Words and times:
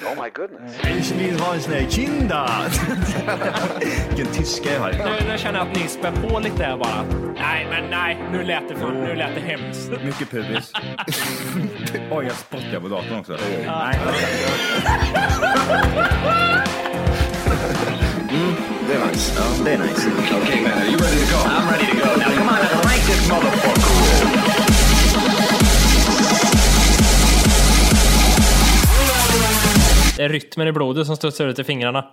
Ich 0.00 1.12
vill 1.14 1.40
ha 1.40 1.54
en 1.54 1.60
sån 1.60 1.72
här 1.72 1.86
kinda. 1.90 2.50
Vilken 4.08 4.34
tyska 4.34 4.72
jag 4.72 4.80
har. 4.80 4.92
Nu, 4.92 5.28
nu 5.28 5.38
känner 5.38 5.58
jag 5.58 5.68
att 5.68 5.76
ni 5.76 5.88
spär 5.88 6.12
på 6.12 6.38
lite 6.38 6.64
här 6.64 6.76
bara. 6.76 7.04
Nej, 7.38 7.66
men 7.70 7.90
nej, 7.90 8.18
nu 8.32 8.42
lät 8.42 8.68
det, 8.68 8.74
för, 8.76 8.92
nu 8.92 9.14
lät 9.14 9.34
det 9.34 9.40
hemskt. 9.40 9.90
Mycket 10.04 10.30
pubis. 10.30 10.72
Oj, 12.10 12.26
jag 12.26 12.36
spottar 12.36 12.80
på 12.80 12.88
datorn 12.88 13.18
också. 13.18 13.32
Nej. 13.66 13.98
Det 18.88 18.94
är 18.94 19.06
nice. 19.06 19.32
Ja, 19.36 19.64
det 19.64 19.72
är 19.72 19.78
nice. 19.78 20.08
Okay, 20.42 20.62
man, 20.62 20.72
are 20.72 20.86
you 20.86 20.96
ready 20.96 21.18
to 21.18 21.32
go? 21.32 21.38
I'm 21.44 21.70
ready 21.72 21.86
to 21.86 21.96
go. 21.96 22.16
Now, 22.16 22.36
come 22.38 22.48
on, 22.48 22.56
crank 22.82 23.02
this 23.06 23.30
motherfucker. 23.30 24.39
Det 30.20 30.24
är 30.24 30.28
rytmen 30.28 30.68
i 30.68 30.72
blodet 30.72 31.06
som 31.06 31.16
studsar 31.16 31.46
ut 31.46 31.58
i 31.58 31.64
fingrarna. 31.64 32.04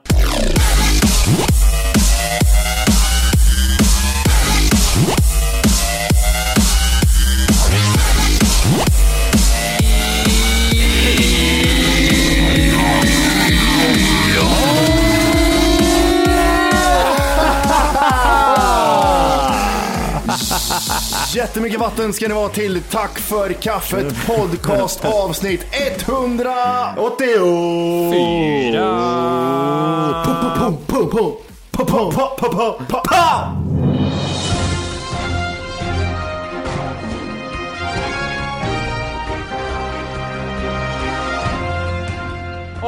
Jättemycket 21.37 21.79
vatten 21.79 22.13
ska 22.13 22.27
ni 22.27 22.33
vara 22.33 22.49
till 22.49 22.81
Tack 22.81 23.19
för 23.19 23.53
kaffet 23.53 24.27
podcast 24.27 25.05
avsnitt 25.05 25.65
184. 25.71 26.95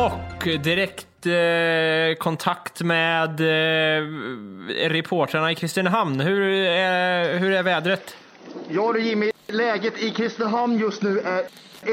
Och 0.10 0.48
direkt 0.64 1.26
eh, 1.26 2.18
kontakt 2.20 2.82
med 2.82 3.40
eh, 3.40 4.04
reportrarna 4.90 5.52
i 5.52 5.56
Kristinehamn. 5.56 6.20
Hur 6.20 6.42
är, 6.42 7.38
hur 7.38 7.52
är 7.52 7.64
vädret? 7.64 8.16
Ja 8.70 8.94
du 8.94 9.02
Jimmy, 9.02 9.32
läget 9.48 10.04
i 10.04 10.10
Kristinehamn 10.10 10.80
just 10.80 11.02
nu 11.02 11.20
är 11.20 11.44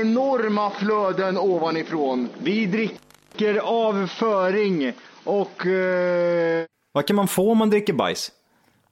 enorma 0.00 0.70
flöden 0.70 1.38
ovanifrån. 1.38 2.28
Vi 2.38 2.66
dricker 2.66 3.56
avföring 3.58 4.92
och... 5.24 5.66
Eh, 5.66 6.64
Vad 6.92 7.06
kan 7.06 7.16
man 7.16 7.28
få 7.28 7.50
om 7.50 7.58
man 7.58 7.70
dricker 7.70 7.92
bajs? 7.92 8.32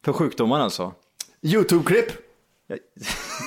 För 0.04 0.12
sjukdomar 0.12 0.60
alltså? 0.60 0.92
Youtube-klipp. 1.42 2.06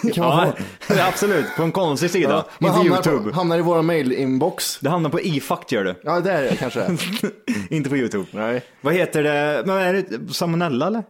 Ja, 0.03 0.53
få. 0.88 0.94
absolut. 1.07 1.45
På 1.57 1.63
en 1.63 1.72
konstig 1.72 2.11
sida. 2.11 2.29
Ja, 2.29 2.45
man 2.59 2.69
Inte 2.69 2.77
hamnar, 2.77 2.95
YouTube. 3.07 3.29
på, 3.31 3.35
hamnar 3.35 3.57
i 3.57 3.61
våra 3.61 3.81
mail-inbox. 3.81 4.79
Det 4.81 4.89
hamnar 4.89 5.09
på 5.09 5.19
iFact 5.22 5.72
gör 5.72 5.83
det. 5.83 5.95
Ja, 6.03 6.19
det 6.19 6.31
är 6.31 6.44
det 6.44 6.56
kanske. 6.56 6.97
Inte 7.69 7.89
på 7.89 7.97
YouTube. 7.97 8.25
Nej. 8.31 8.61
Vad 8.81 8.94
heter 8.94 9.23
det? 9.23 9.63
Men 9.66 9.77
är 9.77 9.94
det 9.94 10.33
salmonella 10.33 10.88
eller? 10.88 11.03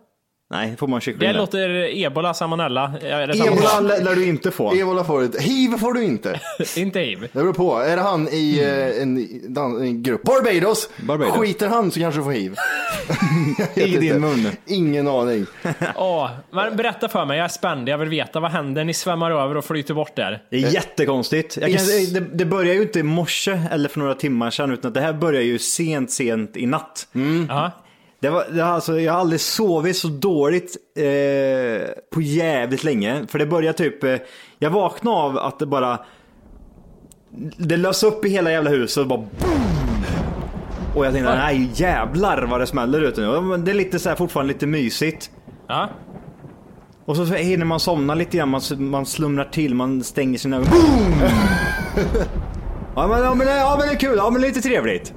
Nej, 0.50 0.76
får 0.78 0.88
man 0.88 1.02
kyckling 1.02 1.20
Det 1.28 1.34
där. 1.34 1.40
låter 1.40 1.70
ebola, 1.98 2.34
salmonella. 2.34 2.94
Samma 3.02 3.52
Ebola 3.52 3.80
lär 3.80 4.16
du 4.16 4.26
inte 4.28 4.52
få. 4.52 4.74
Ebola 4.76 5.04
får 5.04 5.22
du. 5.22 5.40
Hiv 5.40 5.78
får 5.78 5.94
du 5.94 6.04
inte. 6.04 6.40
Inte 6.78 7.00
hiv. 7.00 7.22
Det 7.22 7.40
beror 7.40 7.54
på. 7.54 7.76
Är 7.80 7.96
det 7.96 8.02
han 8.02 8.28
i 8.28 8.60
eh, 8.64 9.02
en, 9.02 9.28
dan- 9.54 9.82
en 9.82 10.04
grupp 10.04 10.24
Barbados, 10.24 10.90
Barbados. 11.08 11.34
skiter 11.38 11.68
han 11.68 11.92
så 11.92 12.00
kanske 12.00 12.20
du 12.20 12.24
får 12.24 12.32
hiv. 12.32 12.56
Jag 13.58 13.86
vet 13.86 13.88
I 13.88 13.98
din 13.98 14.04
inte. 14.04 14.20
mun. 14.20 14.48
Ingen 14.66 15.08
aning. 15.08 15.46
Åh, 15.96 16.30
men 16.52 16.76
berätta 16.78 17.08
för 17.10 17.26
mig, 17.26 17.38
jag 17.38 17.46
är 17.46 17.50
spänd. 17.50 17.90
Jag 17.90 17.98
vill 17.98 18.10
veta 18.10 18.40
vad 18.40 18.52
händer. 18.52 18.84
Ni 18.84 18.94
svämmar 18.94 19.32
över 19.32 19.58
och 19.58 19.66
flyter 19.66 19.94
bort 19.94 20.16
där. 20.16 20.44
Det 20.50 20.58
är 20.58 20.74
jättekonstigt. 20.74 21.58
Jag 21.58 21.66
kan, 21.66 21.76
Is- 21.76 22.14
det, 22.14 22.20
det 22.20 22.46
börjar 22.46 22.74
ju 22.74 22.82
inte 22.82 23.00
i 23.00 23.04
morse 23.04 23.60
eller 23.72 23.90
för 23.90 24.00
några 24.00 24.14
timmar 24.16 24.50
sedan 24.50 24.72
utan 24.72 24.94
det 24.94 25.02
här 25.02 25.14
börjar 25.14 25.42
ju 25.42 25.60
sent, 25.60 26.12
sent 26.12 26.58
i 26.58 26.66
natt. 26.66 27.08
Ja. 27.50 27.72
Det 28.20 28.30
var, 28.30 28.46
det, 28.52 28.66
alltså, 28.66 29.00
jag 29.00 29.14
har 29.14 29.20
aldrig 29.20 29.42
sovit 29.42 29.98
så 29.98 30.08
dåligt 30.08 30.78
eh, 30.96 31.88
på 32.14 32.22
jävligt 32.22 32.84
länge. 32.84 33.26
För 33.28 33.40
det 33.40 33.46
började 33.46 33.78
typ, 33.78 34.04
eh, 34.04 34.16
jag 34.60 34.70
vaknade 34.70 35.18
av 35.18 35.38
att 35.38 35.60
det 35.60 35.66
bara, 35.66 36.00
det 37.58 37.78
lös 37.78 38.04
upp 38.04 38.26
i 38.26 38.30
hela 38.30 38.52
jävla 38.52 38.70
huset 38.70 39.02
och 39.02 39.08
bara 39.08 39.20
boom! 39.20 40.04
Och 40.96 41.06
jag 41.06 41.14
tänkte, 41.14 41.36
nej 41.36 41.70
jävlar 41.74 42.42
vad 42.44 42.60
det 42.60 42.68
smäller 42.68 43.02
ute 43.02 43.22
nu. 43.22 43.58
Det 43.58 43.72
är 43.72 43.76
lite 43.76 44.00
så 44.00 44.10
här, 44.10 44.16
fortfarande 44.16 44.54
lite 44.54 44.68
mysigt. 44.68 45.32
Ja. 45.68 45.90
Och 47.06 47.16
så 47.16 47.24
hinner 47.24 47.66
man 47.66 47.80
somna 47.80 48.16
lite 48.16 48.38
grann, 48.38 48.50
man, 48.50 48.62
man 48.78 49.06
slumrar 49.06 49.46
till, 49.46 49.76
man 49.76 50.04
stänger 50.04 50.38
sina 50.38 50.58
ögon. 50.58 50.70
Boom! 50.70 51.22
ja, 52.96 53.08
men, 53.08 53.24
ja, 53.24 53.34
men, 53.36 53.48
ja 53.48 53.76
men 53.80 53.88
det 53.88 53.94
är 53.94 54.00
kul, 54.00 54.18
ja 54.18 54.30
men 54.30 54.42
lite 54.42 54.62
trevligt. 54.62 55.14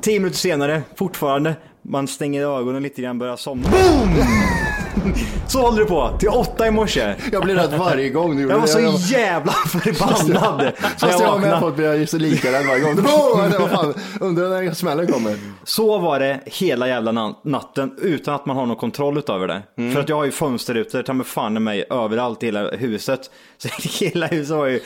Tio 0.00 0.20
minuter 0.20 0.38
senare, 0.38 0.82
fortfarande, 0.96 1.56
man 1.84 2.08
stänger 2.08 2.60
ögonen 2.60 2.82
lite 2.82 3.02
grann, 3.02 3.18
börjar 3.18 3.36
somna. 3.36 3.68
Boom! 3.70 4.63
Så 5.48 5.60
håller 5.60 5.78
det 5.78 5.84
på, 5.86 6.16
till 6.18 6.28
åtta 6.28 6.66
i 6.66 6.70
morse. 6.70 7.14
Jag 7.32 7.42
blir 7.44 7.54
rädd 7.54 7.74
varje 7.78 8.08
gång 8.10 8.36
du 8.36 8.42
gjorde 8.42 8.54
Jag 8.54 8.58
var 8.60 8.66
det. 8.66 8.98
så 8.98 9.12
jävla 9.14 9.52
förbannad. 9.52 10.72
Fast 10.78 11.02
jag 11.02 11.12
jag 11.12 11.26
har 11.28 11.38
med 11.38 11.60
på 11.60 11.66
att 11.66 11.76
bli 11.76 12.06
så 12.06 12.18
lika 12.18 12.52
rädd 12.52 12.66
varje 12.66 12.80
gång. 12.80 12.96
Det 13.50 13.58
var 13.58 13.68
fan, 13.68 13.94
undrar 14.20 14.48
när 14.48 14.74
smällen 14.74 15.06
kommer. 15.06 15.38
Så 15.64 15.98
var 15.98 16.20
det 16.20 16.40
hela 16.46 16.88
jävla 16.88 17.12
na- 17.12 17.34
natten 17.44 17.96
utan 18.02 18.34
att 18.34 18.46
man 18.46 18.56
har 18.56 18.66
någon 18.66 18.76
kontroll 18.76 19.18
utöver 19.18 19.48
det. 19.48 19.92
För 19.92 20.00
att 20.00 20.08
jag 20.08 20.16
har 20.16 20.24
ju 20.24 20.30
fönsterrutor, 20.30 21.02
ta 21.02 21.12
mig 21.12 21.26
fan 21.26 21.56
i 21.56 21.60
mig, 21.60 21.84
överallt 21.90 22.42
i 22.42 22.46
hela 22.46 22.70
huset. 22.70 23.20
Så 23.58 23.68
hela 24.04 24.26
huset 24.26 24.56
har 24.56 24.66
ju, 24.66 24.80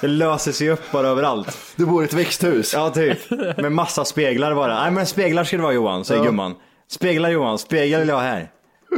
det 0.00 0.06
löser 0.08 0.52
sig 0.52 0.70
upp 0.70 0.92
bara 0.92 1.08
överallt. 1.08 1.58
Du 1.76 1.86
bor 1.86 2.02
i 2.02 2.04
ett 2.06 2.12
växthus. 2.14 2.74
Ja, 2.74 2.90
typ. 2.90 3.18
Med 3.56 3.72
massa 3.72 4.04
speglar 4.04 4.54
bara. 4.54 4.82
Nej, 4.82 4.90
men 4.90 5.06
speglar 5.06 5.44
ska 5.44 5.56
det 5.56 5.62
vara 5.62 5.72
Johan, 5.72 6.04
säger 6.04 6.20
Ja. 6.20 6.26
gumman. 6.26 6.54
Speglar 6.90 7.30
Johan, 7.30 7.58
speglar 7.58 7.98
vill 7.98 8.08
jag 8.08 8.16
ha 8.16 8.22
här. 8.22 8.48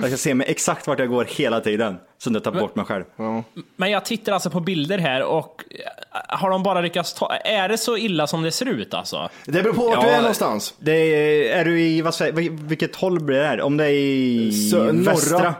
Jag 0.00 0.10
ska 0.10 0.16
se 0.16 0.34
mig 0.34 0.46
exakt 0.50 0.86
vart 0.86 0.98
jag 0.98 1.08
går 1.08 1.24
hela 1.24 1.60
tiden. 1.60 1.96
Så 2.18 2.30
jag 2.32 2.44
tar 2.44 2.52
bort 2.52 2.76
mig 2.76 2.84
själv. 2.84 3.04
Men 3.76 3.90
jag 3.90 4.04
tittar 4.04 4.32
alltså 4.32 4.50
på 4.50 4.60
bilder 4.60 4.98
här 4.98 5.22
och 5.22 5.64
eh, 5.70 6.36
har 6.38 6.50
de 6.50 6.62
bara 6.62 6.80
lyckats 6.80 7.14
ta... 7.14 7.32
Är 7.44 7.68
det 7.68 7.78
så 7.78 7.96
illa 7.96 8.26
som 8.26 8.42
det 8.42 8.50
ser 8.50 8.66
ut 8.68 8.94
alltså? 8.94 9.28
Det 9.44 9.62
beror 9.62 9.72
på 9.72 9.82
vart 9.88 10.02
du 10.02 10.08
är 10.08 10.18
någonstans. 10.20 10.74
Det 10.78 10.92
är, 10.92 11.60
är 11.60 11.64
du 11.64 11.80
i, 11.80 12.02
vad 12.02 12.14
säger, 12.14 12.32
vil- 12.32 12.58
vilket 12.68 12.96
håll 12.96 13.20
blir 13.20 13.38
det 13.38 13.46
här? 13.46 13.60
Om 13.60 13.76
det 13.76 13.84
är 13.84 13.90
i 13.90 14.50
Sö- 14.72 14.92
norra. 14.92 15.12
västra? 15.12 15.54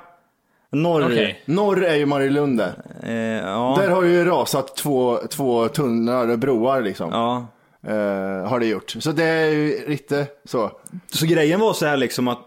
Norr? 0.70 1.04
Okej. 1.06 1.42
Norr 1.44 1.84
är 1.84 1.94
ju 1.94 2.06
Marielund 2.06 2.58
där. 2.58 2.72
Eh, 3.02 3.14
ja. 3.48 3.76
Där 3.80 3.88
har 3.88 4.02
ju 4.02 4.24
rasat 4.24 4.76
två, 4.76 5.18
två 5.30 5.68
tunnlar, 5.68 6.36
broar 6.36 6.80
liksom. 6.82 7.10
ja. 7.12 7.46
Eh, 7.88 8.48
har 8.48 8.60
det 8.60 8.66
gjort. 8.66 8.90
Så 8.98 9.12
det 9.12 9.24
är 9.24 9.46
ju 9.50 9.88
lite 9.88 10.26
så. 10.44 10.70
Så 11.12 11.26
grejen 11.26 11.60
var 11.60 11.72
så 11.72 11.86
här 11.86 11.96
liksom 11.96 12.28
att 12.28 12.38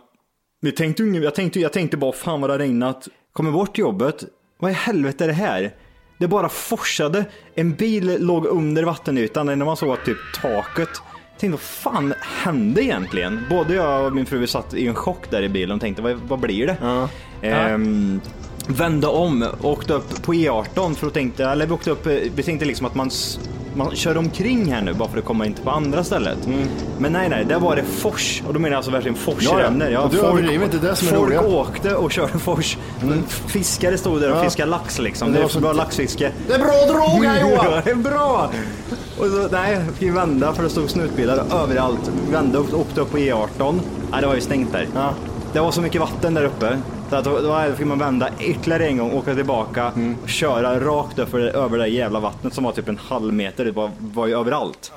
vi 0.61 0.71
tänkte, 0.71 1.03
jag, 1.03 1.35
tänkte, 1.35 1.59
jag 1.59 1.73
tänkte 1.73 1.97
bara 1.97 2.11
fan 2.11 2.41
vad 2.41 2.49
det 2.49 2.53
har 2.53 2.59
regnat. 2.59 3.07
Kommer 3.33 3.51
bort 3.51 3.75
till 3.75 3.81
jobbet. 3.81 4.23
Vad 4.59 4.71
i 4.71 4.73
helvete 4.73 5.23
är 5.23 5.27
det 5.27 5.33
här? 5.33 5.75
Det 6.17 6.27
bara 6.27 6.49
forsade. 6.49 7.25
En 7.55 7.73
bil 7.73 8.17
låg 8.19 8.45
under 8.45 8.83
vattenytan 8.83 9.45
när 9.45 9.55
man 9.55 9.77
såg 9.77 10.03
typ 10.05 10.17
taket. 10.41 10.89
Jag 11.31 11.39
tänkte 11.39 11.49
vad 11.49 11.59
fan 11.59 12.13
hände 12.21 12.83
egentligen? 12.83 13.45
Både 13.49 13.73
jag 13.73 14.05
och 14.05 14.13
min 14.13 14.25
fru 14.25 14.37
vi 14.37 14.47
satt 14.47 14.73
i 14.73 14.87
en 14.87 14.95
chock 14.95 15.31
där 15.31 15.41
i 15.41 15.49
bilen 15.49 15.75
och 15.75 15.81
tänkte 15.81 16.01
vad, 16.01 16.15
vad 16.15 16.39
blir 16.39 16.67
det? 16.67 16.77
Ehm, 17.41 18.21
vände 18.67 19.07
om 19.07 19.45
och 19.61 19.71
åkte 19.71 19.93
upp 19.93 20.23
på 20.23 20.33
E18 20.33 20.95
för 20.95 21.07
att 21.07 21.13
tänkte, 21.13 21.45
eller 21.45 21.65
vi 21.65 21.73
åkte 21.73 21.91
upp, 21.91 22.05
eh, 22.05 22.13
vi 22.35 22.43
tänkte 22.43 22.65
liksom 22.65 22.85
att 22.85 22.95
man, 22.95 23.11
man 23.75 23.95
kör 23.95 24.17
omkring 24.17 24.73
här 24.73 24.81
nu 24.81 24.93
bara 24.93 25.09
för 25.09 25.17
att 25.17 25.25
komma 25.25 25.45
in 25.45 25.55
på 25.63 25.69
andra 25.69 26.03
stället. 26.03 26.37
Men 26.97 27.13
nej, 27.13 27.29
nej, 27.29 27.45
där 27.45 27.59
var 27.59 27.75
det 27.75 27.83
fors 27.83 28.43
och 28.47 28.53
då 28.53 28.59
menar 28.59 28.69
jag 28.71 28.77
alltså 28.77 28.91
verkligen 28.91 29.15
forsränner. 29.17 29.85
Ja, 29.85 29.91
ja. 29.91 29.99
Och 30.01 30.09
du 30.11 30.19
överdriver 30.19 30.65
inte, 30.65 30.77
det 30.77 30.95
som 30.95 31.07
är 31.07 31.11
folk 31.11 31.23
roliga. 31.23 31.41
åkte 31.41 31.95
och 31.95 32.11
körde 32.11 32.39
fors. 32.39 32.77
Fiskare 33.47 33.97
stod 33.97 34.21
där 34.21 34.31
och 34.31 34.37
Ja. 34.37 34.43
fiskade 34.43 34.69
lax 34.71 34.99
liksom. 34.99 35.31
Det 35.33 35.39
det 35.39 35.55
är 35.55 35.59
bra 35.61 35.73
laxfiske. 35.73 36.31
Det 36.47 36.53
är 36.53 36.59
bra 36.59 36.93
drog 36.93 37.25
här 37.25 37.41
Johan! 37.41 37.65
Ja, 37.71 37.81
det 37.85 37.91
är 37.91 37.95
bra! 37.95 38.49
Och 39.19 39.25
så, 39.25 39.47
nej, 39.51 39.79
fick 39.97 40.13
vända 40.13 40.53
för 40.53 40.63
det 40.63 40.69
stod 40.69 40.89
snutbilar 40.89 41.43
överallt. 41.63 42.11
Vände 42.31 42.57
upp, 42.57 42.73
åkte 42.73 43.01
upp 43.01 43.11
på 43.11 43.17
E18. 43.17 43.79
Nej, 44.11 44.21
det 44.21 44.27
var 44.27 44.35
ju 44.35 44.41
stängt 44.41 44.71
där. 44.71 44.87
Ja. 44.95 45.13
Det 45.53 45.59
var 45.59 45.71
så 45.71 45.81
mycket 45.81 46.01
vatten 46.01 46.33
där 46.33 46.43
uppe. 46.43 46.77
Så 47.09 47.15
att 47.15 47.23
då, 47.25 47.39
då 47.41 47.61
fick 47.77 47.85
man 47.87 47.99
vända 47.99 48.29
ytterligare 48.39 48.87
en 48.87 48.97
gång, 48.97 49.11
åka 49.11 49.35
tillbaka, 49.35 49.91
Mm. 49.95 50.15
och 50.23 50.29
köra 50.29 50.79
rakt 50.79 51.19
upp 51.19 51.29
för, 51.29 51.39
över 51.39 51.77
det 51.77 51.87
jävla 51.87 52.19
vattnet 52.19 52.53
som 52.53 52.63
var 52.63 52.71
typ 52.71 52.87
en 52.89 52.97
halv 52.97 53.33
meter. 53.33 53.65
Det 53.65 53.71
var, 53.71 53.91
var 53.99 54.27
ju 54.27 54.39
överallt. 54.39 54.91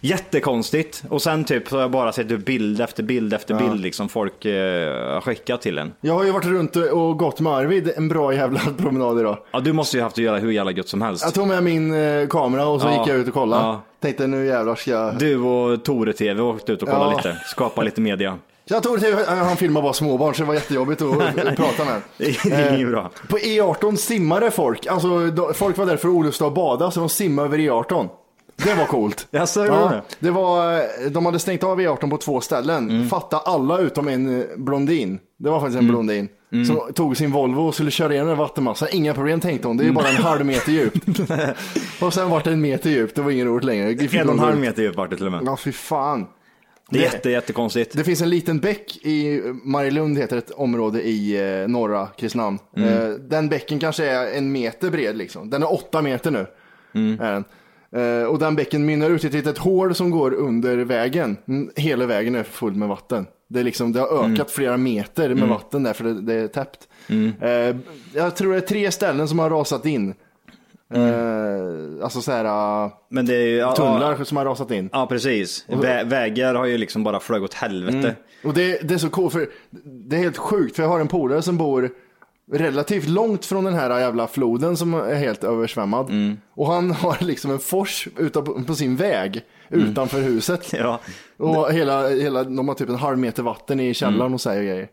Jättekonstigt. 0.00 1.02
Och 1.10 1.22
sen 1.22 1.44
typ 1.44 1.68
så 1.68 1.74
har 1.76 1.80
jag 1.80 1.90
bara 1.90 2.12
sett 2.12 2.30
upp 2.30 2.44
bild 2.44 2.80
efter 2.80 3.02
bild 3.02 3.32
efter 3.34 3.54
bild 3.54 3.80
liksom 3.80 4.08
folk 4.08 4.44
eh, 4.44 5.20
skickat 5.20 5.62
till 5.62 5.78
en. 5.78 5.92
Jag 6.00 6.14
har 6.14 6.24
ju 6.24 6.30
varit 6.30 6.44
runt 6.46 6.76
och 6.76 7.18
gått 7.18 7.40
med 7.40 7.52
Arvid 7.52 7.92
en 7.96 8.08
bra 8.08 8.34
jävla 8.34 8.60
promenad 8.78 9.20
idag. 9.20 9.38
Ja, 9.50 9.60
du 9.60 9.72
måste 9.72 9.96
ju 9.96 10.02
haft 10.02 10.18
att 10.18 10.24
göra 10.24 10.38
hur 10.38 10.50
jävla 10.50 10.70
gött 10.72 10.88
som 10.88 11.02
helst. 11.02 11.24
Jag 11.24 11.34
tog 11.34 11.46
med 11.46 11.62
min 11.62 11.94
eh, 11.94 12.26
kamera 12.28 12.66
och 12.66 12.80
så 12.80 12.86
Ja. 12.88 12.98
gick 12.98 13.08
jag 13.08 13.16
ut 13.16 13.28
och 13.28 13.34
kollade. 13.34 13.62
Ja. 13.62 13.80
Tänkte 14.00 14.26
nu 14.26 14.46
jävlar 14.46 14.74
ska 14.74 14.90
jag... 14.90 15.18
Du 15.18 15.38
och 15.38 15.84
Tore 15.84 16.12
TV 16.12 16.42
åkte 16.42 16.72
ut 16.72 16.82
och 16.82 16.88
kollade 16.88 17.10
Ja. 17.10 17.16
lite, 17.16 17.38
skapa 17.46 17.82
lite 17.82 18.00
media. 18.00 18.38
Jag 18.68 18.82
tog 18.82 19.00
det 19.00 19.06
till, 19.06 19.24
han 19.26 19.56
filmade 19.56 19.82
bara 19.82 19.92
småbarn 19.92 20.34
så 20.34 20.42
det 20.42 20.46
var 20.46 20.54
jättejobbigt 20.54 21.02
att 21.02 21.18
prata 21.56 21.84
med. 21.84 22.02
Det 22.18 22.52
är 22.52 22.74
inget 22.76 22.88
bra. 22.88 23.10
På 23.28 23.38
E18 23.38 23.96
simmade 23.96 24.50
folk. 24.50 24.86
Alltså 24.86 25.32
folk 25.54 25.76
var 25.76 25.86
där 25.86 25.96
för 25.96 26.08
Olofstad 26.08 26.46
och 26.46 26.52
bada 26.52 26.90
så 26.90 27.00
de 27.00 27.08
simmade 27.08 27.48
över 27.48 27.58
E18. 27.58 28.08
Det 28.56 28.74
var 28.74 28.86
coolt. 28.86 29.26
Jaså, 29.30 29.64
de 29.64 29.68
det? 29.68 30.02
det 30.18 30.30
var, 30.30 30.82
de 31.10 31.26
hade 31.26 31.38
stängt 31.38 31.64
av 31.64 31.80
E18 31.80 32.10
på 32.10 32.16
två 32.16 32.40
ställen. 32.40 32.90
Mm. 32.90 33.08
Fatta 33.08 33.38
alla 33.38 33.78
utom 33.78 34.08
en 34.08 34.40
eh, 34.40 34.46
blondin. 34.56 35.18
Det 35.38 35.50
var 35.50 35.60
faktiskt 35.60 35.78
en 35.78 35.88
blondin. 35.88 36.28
Mm. 36.52 36.64
Som 36.64 36.92
tog 36.94 37.16
sin 37.16 37.32
Volvo 37.32 37.60
och 37.60 37.74
skulle 37.74 37.90
köra 37.90 38.12
igenom 38.12 38.30
en 38.30 38.38
vattenmassa. 38.38 38.88
Inga 38.88 39.14
problem 39.14 39.40
tänkte 39.40 39.68
hon. 39.68 39.76
Det 39.76 39.84
är 39.84 39.86
ju 39.86 39.92
bara 39.92 40.08
en 40.08 40.16
halv 40.16 40.46
meter 40.46 40.72
djupt. 40.72 41.20
och 42.00 42.14
sen 42.14 42.30
var 42.30 42.42
det 42.44 42.50
en 42.50 42.60
meter 42.60 42.90
djupt. 42.90 43.16
Det 43.16 43.22
var 43.22 43.30
ingen 43.30 43.46
roligt 43.46 43.64
längre. 43.64 43.90
En 43.90 44.28
och 44.28 44.34
en 44.34 44.38
halv 44.38 44.58
meter 44.58 44.82
djupt 44.82 44.96
vart 44.96 45.10
det 45.10 45.16
till 45.16 45.26
och 45.26 45.32
med. 45.32 45.42
Ja, 45.44 45.56
fy 45.56 45.72
fan. 45.72 46.26
Det 46.90 46.98
är 46.98 47.02
jätte, 47.02 47.30
jättekonstigt. 47.30 47.96
Det 47.96 48.04
finns 48.04 48.20
en 48.22 48.30
liten 48.30 48.58
bäck 48.58 48.96
i 49.02 49.42
Marielund 49.64 50.18
heter 50.18 50.36
ett 50.36 50.50
område 50.50 51.02
i 51.02 51.36
eh, 51.62 51.68
norra 51.68 52.06
Kristinehamn. 52.06 52.58
Mm. 52.76 52.88
Eh, 52.88 53.08
den 53.10 53.48
bäcken 53.48 53.78
kanske 53.78 54.06
är 54.06 54.38
en 54.38 54.52
meter 54.52 54.90
bred 54.90 55.16
liksom. 55.16 55.50
Den 55.50 55.62
är 55.62 55.72
åtta 55.72 56.02
meter 56.02 56.30
nu. 56.30 56.46
Mm. 56.94 57.20
Är 57.20 57.32
den. 57.32 57.44
Eh, 58.22 58.26
och 58.26 58.38
den 58.38 58.56
bäcken 58.56 58.86
mynnar 58.86 59.10
ut 59.10 59.24
i 59.24 59.26
ett 59.26 59.32
litet 59.32 59.58
hål 59.58 59.94
som 59.94 60.10
går 60.10 60.34
under 60.34 60.76
vägen. 60.76 61.36
Mm, 61.48 61.70
Hela 61.76 62.06
vägen 62.06 62.34
är 62.34 62.42
full 62.42 62.74
med 62.74 62.88
vatten. 62.88 63.26
Det, 63.48 63.60
är 63.60 63.64
liksom, 63.64 63.92
det 63.92 64.00
har 64.00 64.06
ökat 64.06 64.24
Mm. 64.26 64.46
flera 64.48 64.76
meter 64.76 65.34
med 65.34 65.48
vatten 65.48 65.82
där 65.82 65.92
för 65.92 66.04
det, 66.04 66.20
det 66.20 66.34
är 66.34 66.48
täppt. 66.48 66.88
Eh, 67.40 67.76
jag 68.14 68.36
tror 68.36 68.52
det 68.52 68.56
är 68.58 68.60
tre 68.60 68.90
ställen 68.90 69.28
som 69.28 69.38
har 69.38 69.50
rasat 69.50 69.86
in. 69.86 70.14
Eh, 70.94 72.04
alltså 72.04 72.22
så 72.22 72.32
här 72.32 72.44
uh, 72.84 72.92
Men 73.08 73.26
det 73.26 73.34
är 73.34 73.46
ju... 73.46 73.74
tunnlar 73.74 74.16
Ja, 74.18 74.24
som 74.24 74.36
har 74.36 74.44
rasat 74.44 74.70
in. 74.70 74.90
ja 74.92 75.06
precis. 75.06 75.64
Vä 75.68 76.04
vägar 76.04 76.54
har 76.54 76.66
ju 76.66 76.78
liksom 76.78 77.04
bara 77.04 77.20
flög 77.20 77.42
åt 77.42 77.54
helvete. 77.54 78.16
Och 78.44 78.54
det, 78.54 78.88
det 78.88 78.94
är 78.94 78.98
så 78.98 79.10
coolt 79.10 79.32
för 79.32 79.48
det 80.08 80.16
är 80.16 80.20
helt 80.20 80.36
sjukt 80.36 80.76
för 80.76 80.82
jag 80.82 80.90
har 80.90 81.00
en 81.00 81.08
polare 81.08 81.42
som 81.42 81.56
bor 81.58 81.90
relativt 82.52 83.08
långt 83.08 83.44
från 83.44 83.64
den 83.64 83.74
här 83.74 84.00
jävla 84.00 84.26
floden 84.26 84.76
som 84.76 84.94
är 84.94 85.14
helt 85.14 85.44
översvämmad. 85.44 86.10
Och 86.54 86.66
han 86.72 86.90
har 86.90 87.24
liksom 87.24 87.50
en 87.50 87.58
fors 87.58 88.08
utanpå, 88.18 88.62
på 88.62 88.74
sin 88.74 88.96
väg 88.96 89.42
utanför 89.70 90.20
huset. 90.20 90.72
Ja. 90.78 91.00
Och 91.36 91.72
hela, 91.72 92.08
hela, 92.08 92.44
de 92.44 92.68
har 92.68 92.74
typ 92.74 92.88
en 92.88 92.94
halv 92.94 93.18
meter 93.18 93.42
vatten 93.42 93.80
i 93.80 93.94
källaren 93.94 94.34
och 94.34 94.40
säger 94.40 94.62
grejer. 94.62 94.88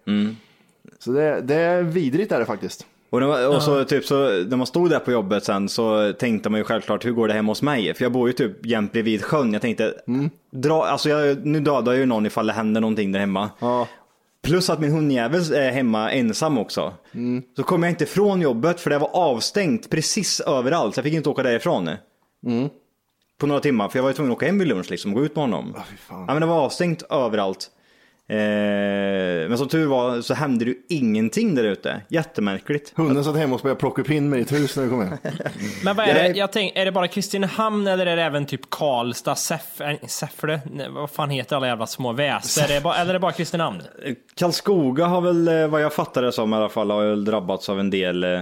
Så 0.99 1.11
det, 1.11 1.41
det 1.41 1.55
är 1.55 1.81
vidrigt 1.83 2.31
är 2.31 2.39
det 2.39 2.45
faktiskt. 2.45 2.85
Och, 3.13 3.21
var, 3.21 3.55
och 3.55 3.63
så, 3.63 3.85
typ, 3.85 4.05
så 4.05 4.15
när 4.29 4.57
man 4.57 4.67
stod 4.67 4.89
där 4.89 4.99
på 4.99 5.11
jobbet 5.11 5.43
sen 5.43 5.69
så 5.69 6.13
tänkte 6.13 6.49
man 6.49 6.59
ju 6.59 6.63
självklart 6.63 7.05
hur 7.05 7.11
går 7.11 7.27
det 7.27 7.33
hemma 7.33 7.51
hos 7.51 7.61
mig? 7.61 7.93
För 7.93 8.05
jag 8.05 8.11
bor 8.11 8.27
ju 8.29 8.33
typ 8.33 8.65
jämt 8.65 8.91
bredvid 8.91 9.23
sjön. 9.23 9.53
Jag 9.53 9.61
tänkte, 9.61 9.93
dra, 10.51 10.85
alltså 10.85 11.09
jag, 11.09 11.45
nu 11.45 11.59
dödar 11.59 11.91
jag 11.91 11.99
ju 11.99 12.05
någon 12.05 12.25
ifall 12.25 12.47
det 12.47 12.53
händer 12.53 12.81
någonting 12.81 13.11
där 13.11 13.19
hemma. 13.19 13.49
Ja. 13.59 13.87
Plus 14.43 14.69
att 14.69 14.79
min 14.79 14.91
hundjävel 14.91 15.53
är 15.53 15.71
hemma 15.71 16.11
ensam 16.11 16.57
också. 16.57 16.93
Så 17.55 17.63
kom 17.63 17.83
jag 17.83 17.91
inte 17.91 18.03
ifrån 18.03 18.41
jobbet 18.41 18.79
för 18.79 18.89
det 18.89 18.97
var 18.97 19.09
avstängt 19.15 19.89
precis 19.89 20.39
överallt. 20.39 20.95
Så 20.95 20.99
jag 20.99 21.03
fick 21.03 21.13
inte 21.13 21.29
åka 21.29 21.43
därifrån. 21.43 21.89
På 23.39 23.47
några 23.47 23.61
timmar, 23.61 23.89
för 23.89 23.97
jag 23.97 24.03
var 24.03 24.09
ju 24.09 24.13
tvungen 24.13 24.31
att 24.31 24.37
åka 24.37 24.45
hem 24.45 24.59
vid 24.59 24.67
lunch 24.67 24.91
liksom 24.91 25.13
och 25.13 25.19
gå 25.19 25.25
ut 25.25 25.35
med 25.35 25.43
honom. 25.43 25.75
fan. 26.07 26.25
ja, 26.27 26.33
men 26.33 26.41
det 26.41 26.45
var 26.45 26.61
avstängt 26.61 27.03
överallt. 27.09 27.69
Eh, 28.33 29.49
men 29.49 29.57
som 29.57 29.67
tur 29.67 29.87
var 29.87 30.21
så 30.21 30.33
hände 30.33 30.65
det 30.65 30.71
ju 30.71 30.77
ingenting 30.89 31.55
där 31.55 31.63
ute. 31.63 32.01
Jättemärkligt. 32.07 32.93
Hunden 32.95 33.23
satt 33.23 33.35
hemma 33.35 33.53
och 33.53 33.59
spelade 33.59 33.79
plocka 33.79 34.01
upp 34.01 34.09
med 34.09 34.39
ditt 34.39 34.51
hus 34.51 34.75
när 34.75 34.83
du 34.83 34.89
kom 34.89 35.01
hem. 35.01 35.17
Men 35.83 35.95
vad 35.95 36.07
är 36.07 36.13
det? 36.13 36.37
Jag 36.37 36.51
tänk, 36.51 36.75
är 36.75 36.85
det 36.85 36.91
bara 36.91 37.07
Kristinehamn 37.07 37.87
eller 37.87 38.05
är 38.05 38.15
det 38.15 38.23
även 38.23 38.45
typ 38.45 38.69
Karlstad, 38.69 39.35
Säff, 39.35 39.81
äh, 39.81 40.07
Säffle? 40.07 40.61
Vad 40.89 41.09
fan 41.09 41.29
heter 41.29 41.55
alla 41.55 41.67
jävla 41.67 41.87
små 41.87 42.11
väser? 42.11 42.63
Är 42.63 42.75
det 42.75 42.81
bara, 42.81 42.95
eller 42.95 43.09
är 43.09 43.13
det 43.13 43.19
bara 43.19 43.31
Kristinehamn? 43.31 43.81
Karlskoga 44.35 45.05
har 45.05 45.21
väl, 45.21 45.47
eh, 45.47 45.67
vad 45.67 45.81
jag 45.81 45.93
fattar 45.93 46.21
det 46.21 46.31
som 46.31 46.53
i 46.53 46.57
alla 46.57 46.69
fall, 46.69 46.91
har 46.91 47.05
väl 47.05 47.25
drabbats 47.25 47.69
av 47.69 47.79
en 47.79 47.89
del 47.89 48.23
eh, 48.23 48.41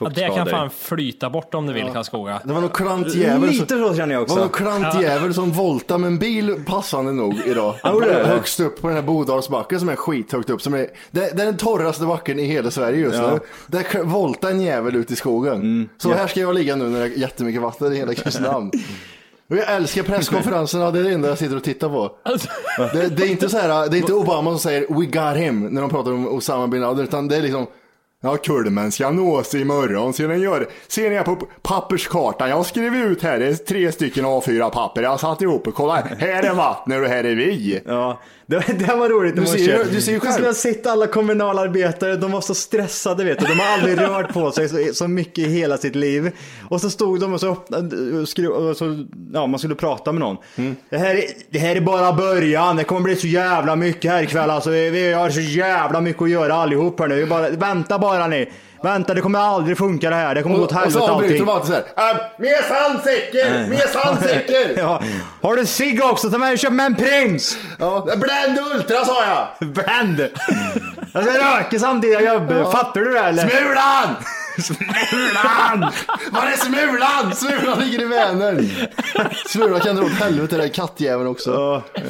Ja, 0.00 0.08
det 0.08 0.28
kan 0.34 0.46
fan 0.46 0.70
flyta 0.70 1.30
bort 1.30 1.54
om 1.54 1.66
du 1.66 1.72
vill 1.72 1.90
Karlskoga. 1.92 2.40
Det 2.44 2.52
var 2.52 2.60
nog 2.60 2.72
klant 2.74 3.14
jävel 3.14 3.40
som... 3.40 3.60
Lite 3.60 3.78
så 3.78 3.94
känner 3.94 4.14
jag 4.14 4.28
Det 4.28 4.34
var 4.34 4.44
också. 4.46 4.64
någon 4.64 4.80
klant 4.80 5.02
jävel 5.02 5.34
som 5.34 5.50
voltade 5.50 6.00
med 6.00 6.08
en 6.08 6.18
bil 6.18 6.64
passande 6.66 7.12
nog 7.12 7.34
idag. 7.46 7.74
gjorde 7.84 8.06
det? 8.06 8.26
Högst 8.26 8.60
upp 8.60 8.80
på 8.80 8.86
den 8.86 8.96
här 8.96 9.02
Bodalsbacken 9.02 9.80
som 9.80 9.88
är 9.88 9.96
skithögt 9.96 10.50
upp. 10.50 10.62
Som 10.62 10.74
är, 10.74 10.78
det, 11.10 11.20
det 11.36 11.42
är 11.42 11.46
den 11.46 11.56
torraste 11.56 12.04
backen 12.04 12.38
i 12.38 12.44
hela 12.44 12.70
Sverige 12.70 12.98
just 13.00 13.18
nu. 13.18 13.40
Där 13.66 14.02
voltar 14.04 14.50
en 14.50 14.60
jävel 14.60 14.96
ut 14.96 15.10
i 15.10 15.16
skogen. 15.16 15.88
Så 15.98 16.12
här 16.12 16.26
ska 16.26 16.40
jag 16.40 16.54
ligga 16.54 16.76
nu 16.76 16.84
när 16.88 16.98
det 17.00 17.04
är 17.06 17.18
jättemycket 17.18 17.62
vatten 17.62 17.92
i 17.92 17.96
hela 17.96 18.14
Kristinehamn. 18.14 18.70
Och 19.50 19.56
jag 19.56 19.74
älskar 19.74 20.02
presskonferenserna, 20.02 20.90
det 20.90 20.98
är 20.98 21.02
det 21.04 21.10
enda 21.12 21.28
jag 21.28 21.38
sitter 21.38 21.56
och 21.56 21.64
tittar 21.64 21.88
på. 21.88 22.10
Det, 22.92 23.08
det 23.16 23.22
är 23.22 23.30
inte 23.30 23.48
så 23.48 23.58
här, 23.58 23.88
det 23.88 23.96
är 23.96 24.00
inte 24.00 24.12
Obama 24.12 24.50
som 24.50 24.58
säger 24.58 24.80
we 24.88 25.06
got 25.06 25.36
him 25.36 25.60
när 25.60 25.80
de 25.80 25.90
pratar 25.90 26.12
om 26.12 26.28
Osama 26.28 26.68
bin 26.68 26.80
Laden, 26.80 27.04
utan 27.04 27.28
det 27.28 27.36
är 27.36 27.42
liksom 27.42 27.66
Ja, 28.22 28.36
kulmen 28.36 28.92
ska 28.92 29.10
nås 29.10 29.54
imorgon, 29.54 30.12
Ser 30.12 30.28
ni, 30.28 30.36
gör. 30.36 30.68
Ser 30.88 31.10
ni 31.10 31.16
här 31.16 31.24
på 31.24 31.36
papperskartan? 31.62 32.48
Jag 32.48 32.56
har 32.56 32.64
skrivit 32.64 33.04
ut 33.04 33.22
här, 33.22 33.38
det 33.38 33.46
är 33.46 33.54
tre 33.54 33.92
stycken 33.92 34.24
A4-papper 34.24 35.02
jag 35.02 35.10
har 35.10 35.18
satt 35.18 35.42
ihop. 35.42 35.66
Och 35.66 35.74
kolla, 35.74 35.94
här 36.18 36.42
är 36.42 36.54
vattnet 36.54 37.02
och 37.02 37.08
här 37.08 37.24
är 37.24 37.34
vi. 37.34 37.80
Ja, 37.86 38.20
det, 38.48 38.64
det 38.78 38.94
var 38.94 39.08
roligt 39.08 39.36
i 39.36 39.40
morse. 39.40 39.84
du 39.92 40.00
ser 40.00 40.12
ju 40.12 40.20
själv. 40.20 40.32
skulle 40.32 40.48
ha 40.48 40.54
sett 40.54 40.86
alla 40.86 41.06
kommunalarbetare, 41.06 42.16
de 42.16 42.32
var 42.32 42.40
så 42.40 42.54
stressade 42.54 43.24
vet 43.24 43.38
du. 43.38 43.46
De 43.46 43.60
har 43.60 43.66
aldrig 43.66 44.00
rört 44.00 44.32
på 44.32 44.52
sig 44.52 44.68
så, 44.68 44.94
så 44.94 45.08
mycket 45.08 45.38
i 45.38 45.48
hela 45.48 45.78
sitt 45.78 45.94
liv. 45.94 46.30
Och 46.68 46.80
så 46.80 46.90
stod 46.90 47.20
de 47.20 47.32
och 47.32 47.40
så 47.40 47.52
öppnade, 47.52 48.20
och 48.20 48.28
skrev, 48.28 48.50
och 48.50 48.76
så, 48.76 49.04
ja 49.32 49.46
man 49.46 49.58
skulle 49.58 49.74
prata 49.74 50.12
med 50.12 50.20
någon. 50.20 50.36
Mm. 50.56 50.76
Det, 50.90 50.98
här 50.98 51.14
är, 51.14 51.24
det 51.50 51.58
här 51.58 51.76
är 51.76 51.80
bara 51.80 52.12
början, 52.12 52.76
det 52.76 52.84
kommer 52.84 53.00
bli 53.00 53.16
så 53.16 53.26
jävla 53.26 53.76
mycket 53.76 54.10
här 54.10 54.22
ikväll 54.22 54.50
alltså. 54.50 54.70
Vi, 54.70 54.90
vi 54.90 55.12
har 55.12 55.30
så 55.30 55.40
jävla 55.40 56.00
mycket 56.00 56.22
att 56.22 56.30
göra 56.30 56.54
allihop 56.54 57.00
här 57.00 57.08
nu. 57.08 57.26
Bara, 57.26 57.50
vänta 57.50 57.98
bara 57.98 58.26
ni. 58.26 58.48
Vänta, 58.82 59.14
det 59.14 59.20
kommer 59.20 59.38
aldrig 59.38 59.78
funka 59.78 60.10
det 60.10 60.16
här. 60.16 60.34
Det 60.34 60.42
kommer 60.42 60.56
gå 60.56 60.62
åt 60.64 60.72
Och, 60.72 60.86
och 60.86 60.92
så 60.92 60.98
helvete 60.98 61.12
avbryter 61.12 61.34
allting. 61.34 61.46
de 61.46 61.52
alltid 61.52 61.84
såhär, 61.96 62.10
äh, 62.14 62.16
mer 62.38 62.62
sandsäcker, 62.62 63.66
mer 63.68 63.86
sandsäcker. 63.92 64.74
Ja. 64.78 65.02
Har 65.42 65.56
du 65.56 65.66
cigg 65.66 66.04
också? 66.04 66.30
Ta 66.30 66.38
med 66.38 66.52
och 66.52 66.58
köp 66.58 66.72
med 66.72 66.86
en 66.86 66.94
prins! 66.94 67.58
ja, 67.78 68.00
Blend 68.16 68.58
Ultra 68.74 69.04
sa 69.04 69.24
jag. 69.60 69.68
Bränd! 69.68 70.28
Jag 71.12 71.24
ska 71.24 71.58
röka 71.58 71.78
samtidigt 71.78 72.20
jag 72.20 72.34
jobbar. 72.34 72.70
Fattar 72.72 73.00
du 73.00 73.12
det 73.12 73.20
eller? 73.20 73.48
Smulan! 73.48 74.14
Smulan! 74.62 75.92
Var 76.32 76.42
är 76.46 76.56
Smulan? 76.56 77.34
Smulan 77.34 77.80
ligger 77.80 78.02
i 78.02 78.04
Vänern. 78.04 78.68
Smulan 79.46 79.80
kan 79.80 79.96
dra 79.96 80.04
åt 80.04 80.10
helvete, 80.12 80.56
den 80.56 80.60
där 80.66 80.74
kattjäveln 80.74 81.28
också. 81.28 81.50
Ja, 81.52 81.82
eh, 81.94 82.02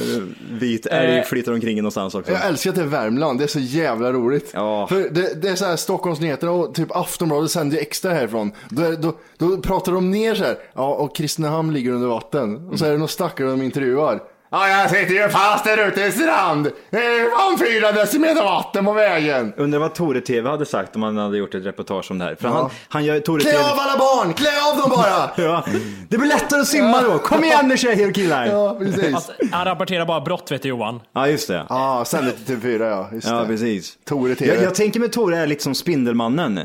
vit 0.50 0.86
älg 0.86 1.22
flyter 1.24 1.52
omkring 1.52 1.76
någonstans 1.76 2.14
också. 2.14 2.32
Jag 2.32 2.46
älskar 2.46 2.70
att 2.70 2.76
det 2.76 2.82
är 2.82 2.86
Värmland, 2.86 3.38
det 3.38 3.44
är 3.44 3.48
så 3.48 3.58
jävla 3.58 4.12
roligt. 4.12 4.50
Ja. 4.54 4.86
För 4.86 4.96
det, 5.10 5.42
det 5.42 5.48
är 5.48 5.56
så 5.56 5.64
här 5.64 5.76
Stockholmsnyheterna 5.76 6.52
och 6.52 6.74
typ 6.74 6.96
Aftonbladet 6.96 7.50
sänder 7.50 7.76
ju 7.76 7.82
extra 7.82 8.12
härifrån. 8.12 8.52
Då, 8.68 8.82
är- 8.82 8.96
då, 8.96 9.14
då 9.38 9.56
pratar 9.56 9.92
de 9.92 10.10
ner 10.10 10.34
så 10.34 10.44
här, 10.44 10.56
ja 10.74 10.94
och 10.94 11.16
Kristinehamn 11.16 11.72
ligger 11.74 11.90
under 11.92 12.08
vatten. 12.08 12.68
Och 12.68 12.78
så 12.78 12.84
är 12.84 12.90
det 12.92 12.98
någon 12.98 13.08
stackare 13.08 13.50
de 13.50 13.62
intervjuar. 13.62 14.20
Ja, 14.50 14.68
jag 14.68 14.90
sitter 14.90 15.14
ju 15.14 15.28
fast 15.28 15.64
där 15.64 15.88
ute 15.88 16.00
i 16.02 16.12
strand. 16.12 16.70
Det 16.90 16.96
är 16.96 17.36
fan 17.38 17.58
fyra 17.58 17.92
decimeter 17.92 18.42
vatten 18.44 18.84
på 18.84 18.92
vägen. 18.92 19.52
Undrar 19.56 19.78
vad 19.78 19.94
Tore 19.94 20.20
TV 20.20 20.50
hade 20.50 20.66
sagt 20.66 20.96
om 20.96 21.02
han 21.02 21.16
hade 21.16 21.38
gjort 21.38 21.54
ett 21.54 21.66
reportage 21.66 22.10
om 22.10 22.18
det 22.18 22.24
här. 22.24 22.34
För 22.34 22.48
han, 22.48 22.70
han 22.88 23.04
gör 23.04 23.20
Tore 23.20 23.40
Klä 23.40 23.50
TV... 23.50 23.64
av 23.64 23.78
alla 23.78 23.98
barn, 23.98 24.34
klä 24.34 24.48
av 24.72 24.76
dem 24.80 24.90
bara! 24.90 25.30
Ja. 25.48 25.64
Det 26.08 26.18
blir 26.18 26.28
lättare 26.28 26.60
att 26.60 26.66
simma 26.66 27.02
då. 27.02 27.18
Kom 27.18 27.44
igen 27.44 27.68
nu 27.68 27.76
tjejer 27.76 28.08
och 28.08 28.14
killar. 28.14 28.46
Ja, 28.46 28.52
Ja, 28.52 28.78
precis. 28.78 29.14
Alltså, 29.14 29.32
han 29.52 29.64
rapporterar 29.64 30.06
bara 30.06 30.20
brott 30.20 30.52
vet 30.52 30.62
du 30.62 30.68
Johan. 30.68 31.00
just 31.28 31.48
det. 31.48 31.66
Ja, 31.68 32.04
sänd 32.06 32.26
det 32.26 32.32
till 32.32 32.56
TV4 32.56 32.88
ja. 32.90 33.08
Just 33.12 33.28
Ja, 33.28 33.34
det. 33.40 33.46
precis. 33.46 33.92
Tore 34.08 34.34
TV. 34.34 34.54
Jag, 34.54 34.62
jag 34.64 34.74
tänker 34.74 35.00
med 35.00 35.12
Tore 35.12 35.38
är 35.38 35.46
lite 35.46 35.62
som 35.62 35.74
Spindelmannen. 35.74 36.60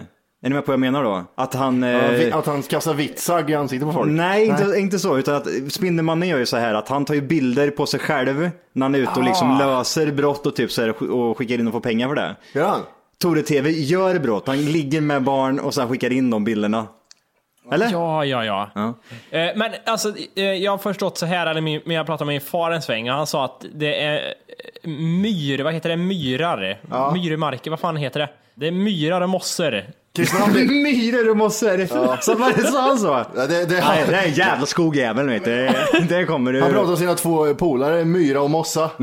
Är 0.45 0.49
ni 0.49 0.55
med 0.55 0.65
på 0.65 0.71
vad 0.71 0.73
jag 0.73 0.79
menar 0.79 1.03
då? 1.03 1.23
Att 1.35 1.53
han... 1.53 1.83
Ja, 1.83 1.99
eh, 1.99 2.37
Att 2.37 2.45
han 2.45 2.61
kastar 2.61 2.93
vitsag 2.93 3.49
i 3.49 3.55
ansiktet 3.55 3.87
på 3.87 3.93
folk. 3.93 4.11
Nej, 4.11 4.45
inte, 4.47 4.63
inte 4.77 4.99
så. 4.99 5.17
Utan 5.17 5.35
att 5.35 5.47
Spindelmannen 5.69 6.29
gör 6.29 6.37
ju 6.37 6.45
så 6.45 6.57
här 6.57 6.73
att 6.73 6.87
han 6.89 7.05
tar 7.05 7.13
ju 7.13 7.21
bilder 7.21 7.69
på 7.71 7.85
sig 7.85 7.99
själv 7.99 8.49
när 8.73 8.85
han 8.85 8.95
är 8.95 8.99
ute 8.99 9.11
och 9.19 9.23
liksom 9.23 9.57
löser 9.57 10.11
brott 10.11 10.45
och 10.45 10.55
typ 10.55 10.71
så 10.71 10.81
här, 10.81 11.11
och 11.11 11.37
skickar 11.37 11.55
in 11.59 11.67
och 11.67 11.73
får 11.73 11.79
pengar 11.79 12.07
för 12.07 12.15
det. 12.15 12.35
Gör 12.53 12.67
han? 12.67 12.81
Tore 13.21 13.41
TV 13.41 13.69
gör 13.69 14.19
brott. 14.19 14.47
Han 14.47 14.65
ligger 14.65 15.01
med 15.01 15.23
barn 15.23 15.59
och 15.59 15.73
sen 15.73 15.89
skickar 15.89 16.11
in 16.13 16.29
de 16.29 16.43
bilderna. 16.43 16.87
Eller? 17.71 17.91
Ja, 17.91 18.25
ja, 18.25 18.45
ja. 18.45 18.69
Ja. 18.75 18.93
Eh, 19.39 19.51
Men 19.55 19.71
alltså, 19.85 20.13
eh, 20.35 20.43
jag 20.43 20.71
har 20.71 20.77
förstått 20.77 21.17
så 21.17 21.25
här, 21.25 21.47
eller 21.47 21.61
min, 21.61 21.81
jag 21.85 22.05
pratade 22.05 22.25
med 22.25 22.33
min 22.33 22.41
far 22.41 22.71
en 22.71 22.81
sväng 22.81 23.09
och 23.09 23.15
han 23.15 23.27
sa 23.27 23.45
att 23.45 23.65
det 23.73 24.01
är 24.03 24.15
eh, 24.83 24.89
myr, 24.89 25.63
vad 25.63 25.73
heter 25.73 25.89
det, 25.89 25.97
myrar? 25.97 26.79
Myrmarker, 27.13 27.71
vad 27.71 27.79
fan 27.79 27.95
heter 27.97 28.19
det? 28.19 28.29
Det 28.55 28.67
är 28.67 28.71
myrar 28.71 29.21
och 29.21 29.29
mossor. 29.29 29.83
Kristinehamn, 30.15 30.83
Myror 30.83 31.29
och 31.29 31.37
mossor. 31.37 31.85
Så 32.21 32.35
var 32.35 32.53
det 32.53 32.67
sa 32.67 32.81
han 32.81 32.97
så? 32.99 33.25
ja, 33.35 33.47
det, 33.47 33.65
det, 33.65 33.79
Nej, 33.87 34.05
det 34.07 34.15
är 34.15 34.27
en 34.27 34.33
jävla 34.33 34.65
skogjävel 34.65 35.29
vet 35.29 35.45
du. 35.45 35.69
Det 36.09 36.25
kommer 36.25 36.53
du. 36.53 36.61
Han 36.61 36.71
pratar 36.71 36.91
om 36.91 36.97
sina 36.97 37.15
två 37.15 37.53
polare, 37.53 38.05
Myra 38.05 38.41
och 38.41 38.49
Mossa. 38.49 38.91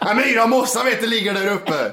ja, 0.00 0.14
Myra 0.14 0.42
och 0.42 0.50
Mossa 0.50 0.84
vet 0.84 1.00
du 1.00 1.06
ligger 1.06 1.34
där 1.34 1.52
uppe. 1.52 1.92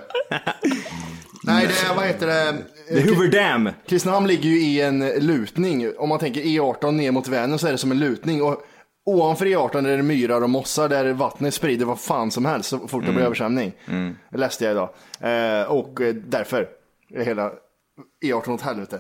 Nej, 1.43 1.67
det 1.67 1.87
är, 1.91 1.95
vad 1.95 2.05
heter 2.05 2.27
det? 2.27 2.57
The 2.87 3.09
Hoover 3.09 3.27
Dam. 3.27 3.69
Kristinehamn 3.87 4.27
ligger 4.27 4.49
ju 4.49 4.61
i 4.61 4.81
en 4.81 5.09
lutning. 5.09 5.91
Om 5.97 6.09
man 6.09 6.19
tänker 6.19 6.41
E18 6.41 6.91
ner 6.91 7.11
mot 7.11 7.27
Vänern 7.27 7.59
så 7.59 7.67
är 7.67 7.71
det 7.71 7.77
som 7.77 7.91
en 7.91 7.99
lutning. 7.99 8.43
Och 8.43 8.57
ovanför 9.05 9.45
E18 9.45 9.87
är 9.87 9.97
det 9.97 10.03
myrar 10.03 10.41
och 10.41 10.49
mossar 10.49 10.89
där 10.89 11.13
vattnet 11.13 11.53
sprider 11.53 11.85
vad 11.85 11.99
fan 11.99 12.31
som 12.31 12.45
helst 12.45 12.69
så 12.69 12.87
fort 12.87 13.05
det 13.05 13.11
blir 13.11 13.23
översvämning. 13.23 13.73
Det 14.31 14.37
läste 14.37 14.65
jag 14.65 14.71
idag. 14.71 14.89
Eh, 15.21 15.71
och 15.71 16.01
eh, 16.01 16.13
därför 16.13 16.61
är 16.61 16.67
hela 17.15 17.51
E18 18.25 18.53
åt 18.53 18.61
helvete. 18.61 18.99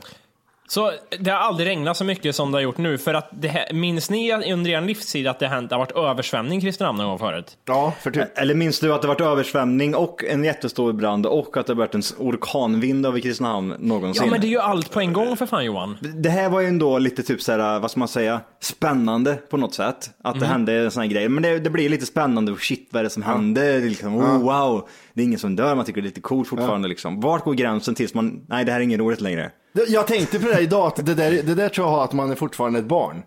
Så 0.67 0.91
det 1.19 1.29
har 1.29 1.37
aldrig 1.37 1.67
regnat 1.67 1.97
så 1.97 2.03
mycket 2.03 2.35
som 2.35 2.51
det 2.51 2.57
har 2.57 2.61
gjort 2.61 2.77
nu, 2.77 2.97
för 2.97 3.13
att 3.13 3.29
det 3.31 3.47
här, 3.47 3.73
minns 3.73 4.09
ni 4.09 4.33
under 4.33 4.71
er 4.71 4.81
livstid 4.81 5.27
att 5.27 5.39
det 5.39 5.47
hänt, 5.47 5.69
det 5.69 5.75
har 5.75 5.79
varit 5.79 5.91
översvämning 5.91 6.59
i 6.59 6.61
Kristinehamn 6.61 6.97
någon 6.97 7.07
gång 7.07 7.19
förut? 7.19 7.57
Ja, 7.65 7.93
för 8.01 8.11
typ. 8.11 8.37
Eller 8.37 8.55
minns 8.55 8.79
du 8.79 8.93
att 8.93 9.01
det 9.01 9.07
varit 9.07 9.21
översvämning 9.21 9.95
och 9.95 10.23
en 10.23 10.43
jättestor 10.43 10.93
brand 10.93 11.25
och 11.25 11.57
att 11.57 11.67
det 11.67 11.73
varit 11.73 11.95
en 11.95 12.01
orkanvind 12.17 13.05
över 13.05 13.19
Kristinehamn 13.19 13.75
någonsin? 13.79 14.23
Ja, 14.25 14.31
men 14.31 14.41
det 14.41 14.47
är 14.47 14.49
ju 14.49 14.59
allt 14.59 14.91
på 14.91 14.99
en 14.99 15.13
gång 15.13 15.37
för 15.37 15.45
fan 15.45 15.65
Johan. 15.65 15.97
Det 16.01 16.29
här 16.29 16.49
var 16.49 16.61
ju 16.61 16.67
ändå 16.67 16.97
lite 16.97 17.23
typ 17.23 17.41
såhär, 17.41 17.79
vad 17.79 17.91
ska 17.91 17.99
man 17.99 18.07
säga, 18.07 18.41
spännande 18.61 19.35
på 19.35 19.57
något 19.57 19.73
sätt. 19.73 20.09
Att 20.23 20.39
det 20.39 20.45
hände 20.45 20.73
en 20.73 20.91
sån 20.91 21.01
här 21.01 21.09
grej. 21.09 21.29
Men 21.29 21.43
det, 21.43 21.59
det 21.59 21.69
blir 21.69 21.89
lite 21.89 22.05
spännande, 22.05 22.55
shit 22.59 22.89
vad 22.91 22.99
är 22.99 23.03
det 23.03 23.09
som 23.09 23.23
händer? 23.23 23.79
Liksom, 23.81 24.15
oh, 24.15 24.37
wow, 24.37 24.87
det 25.13 25.21
är 25.21 25.25
ingen 25.25 25.39
som 25.39 25.55
dör, 25.55 25.75
man 25.75 25.85
tycker 25.85 26.01
det 26.01 26.05
är 26.05 26.09
lite 26.09 26.21
coolt 26.21 26.47
fortfarande 26.47 26.87
liksom. 26.87 27.19
Vart 27.21 27.43
går 27.43 27.53
gränsen 27.53 27.95
tills 27.95 28.13
man, 28.13 28.45
nej 28.47 28.65
det 28.65 28.71
här 28.71 28.79
är 28.79 28.83
inget 28.83 28.99
roligt 28.99 29.21
längre? 29.21 29.51
Jag 29.87 30.07
tänkte 30.07 30.39
på 30.39 30.47
det 30.47 30.59
idag, 30.61 30.87
att 30.87 31.05
det 31.05 31.13
där, 31.13 31.31
det 31.31 31.55
där 31.55 31.69
tror 31.69 31.87
jag 31.87 31.99
att 31.99 32.13
man 32.13 32.31
är 32.31 32.35
fortfarande 32.35 32.79
ett 32.79 32.85
barn. 32.85 33.23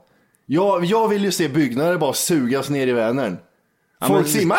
Jag, 0.47 0.85
jag 0.85 1.09
vill 1.09 1.25
ju 1.25 1.31
se 1.31 1.49
byggnader 1.49 1.99
bara 1.99 2.13
sugas 2.13 2.71
ner 2.71 2.87
i 2.87 2.93
Vänern. 2.93 3.37
Folk 4.01 4.13
men- 4.13 4.25
simmar, 4.25 4.59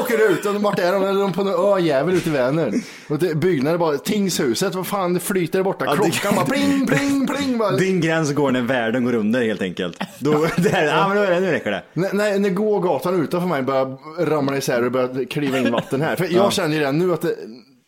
åker 0.00 0.30
ut, 0.32 0.46
och 0.46 0.54
vart 0.54 0.78
är 0.78 0.92
de? 0.92 1.02
Är 1.02 1.12
de 1.14 1.32
på 1.32 1.44
någon 1.44 1.74
öjävel 1.76 2.14
ute 2.14 2.28
i 2.28 2.32
Vänern? 2.32 2.82
Och 3.08 3.18
det, 3.18 3.34
byggnader 3.34 3.78
bara, 3.78 3.98
tingshuset, 3.98 4.74
vad 4.74 4.86
fan, 4.86 5.14
det 5.14 5.20
flyter 5.20 5.58
där 5.58 5.64
borta. 5.64 5.84
Ja, 5.84 5.94
det- 5.94 6.10
Klockan 6.10 6.34
bara 6.34 6.46
pling, 6.46 6.86
pling, 6.86 7.26
pling. 7.26 7.58
Bara. 7.58 7.70
Din 7.76 8.00
gräns 8.00 8.32
går 8.32 8.50
när 8.52 8.62
världen 8.62 9.04
går 9.04 9.14
under 9.14 9.42
helt 9.44 9.62
enkelt. 9.62 10.02
Då, 10.18 10.46
det 10.56 10.68
här, 10.68 10.84
ja 10.84 11.08
men 11.08 11.16
då 11.16 11.22
är 11.22 11.40
nu 11.40 11.50
räcker 11.50 11.70
det. 11.70 11.82
När, 11.92 12.12
när, 12.12 12.38
när 12.38 12.50
gågatan 12.50 13.22
utanför 13.22 13.48
mig 13.48 13.62
börjar 13.62 13.96
ramla 14.26 14.56
isär 14.56 14.84
och 14.84 14.92
börjar 14.92 15.24
kliva 15.30 15.58
in 15.58 15.70
vatten 15.72 16.00
här. 16.00 16.16
För 16.16 16.24
jag 16.30 16.52
känner 16.52 16.74
ju 16.74 16.80
redan 16.80 16.98
nu 16.98 17.12
att 17.12 17.20
det, 17.22 17.34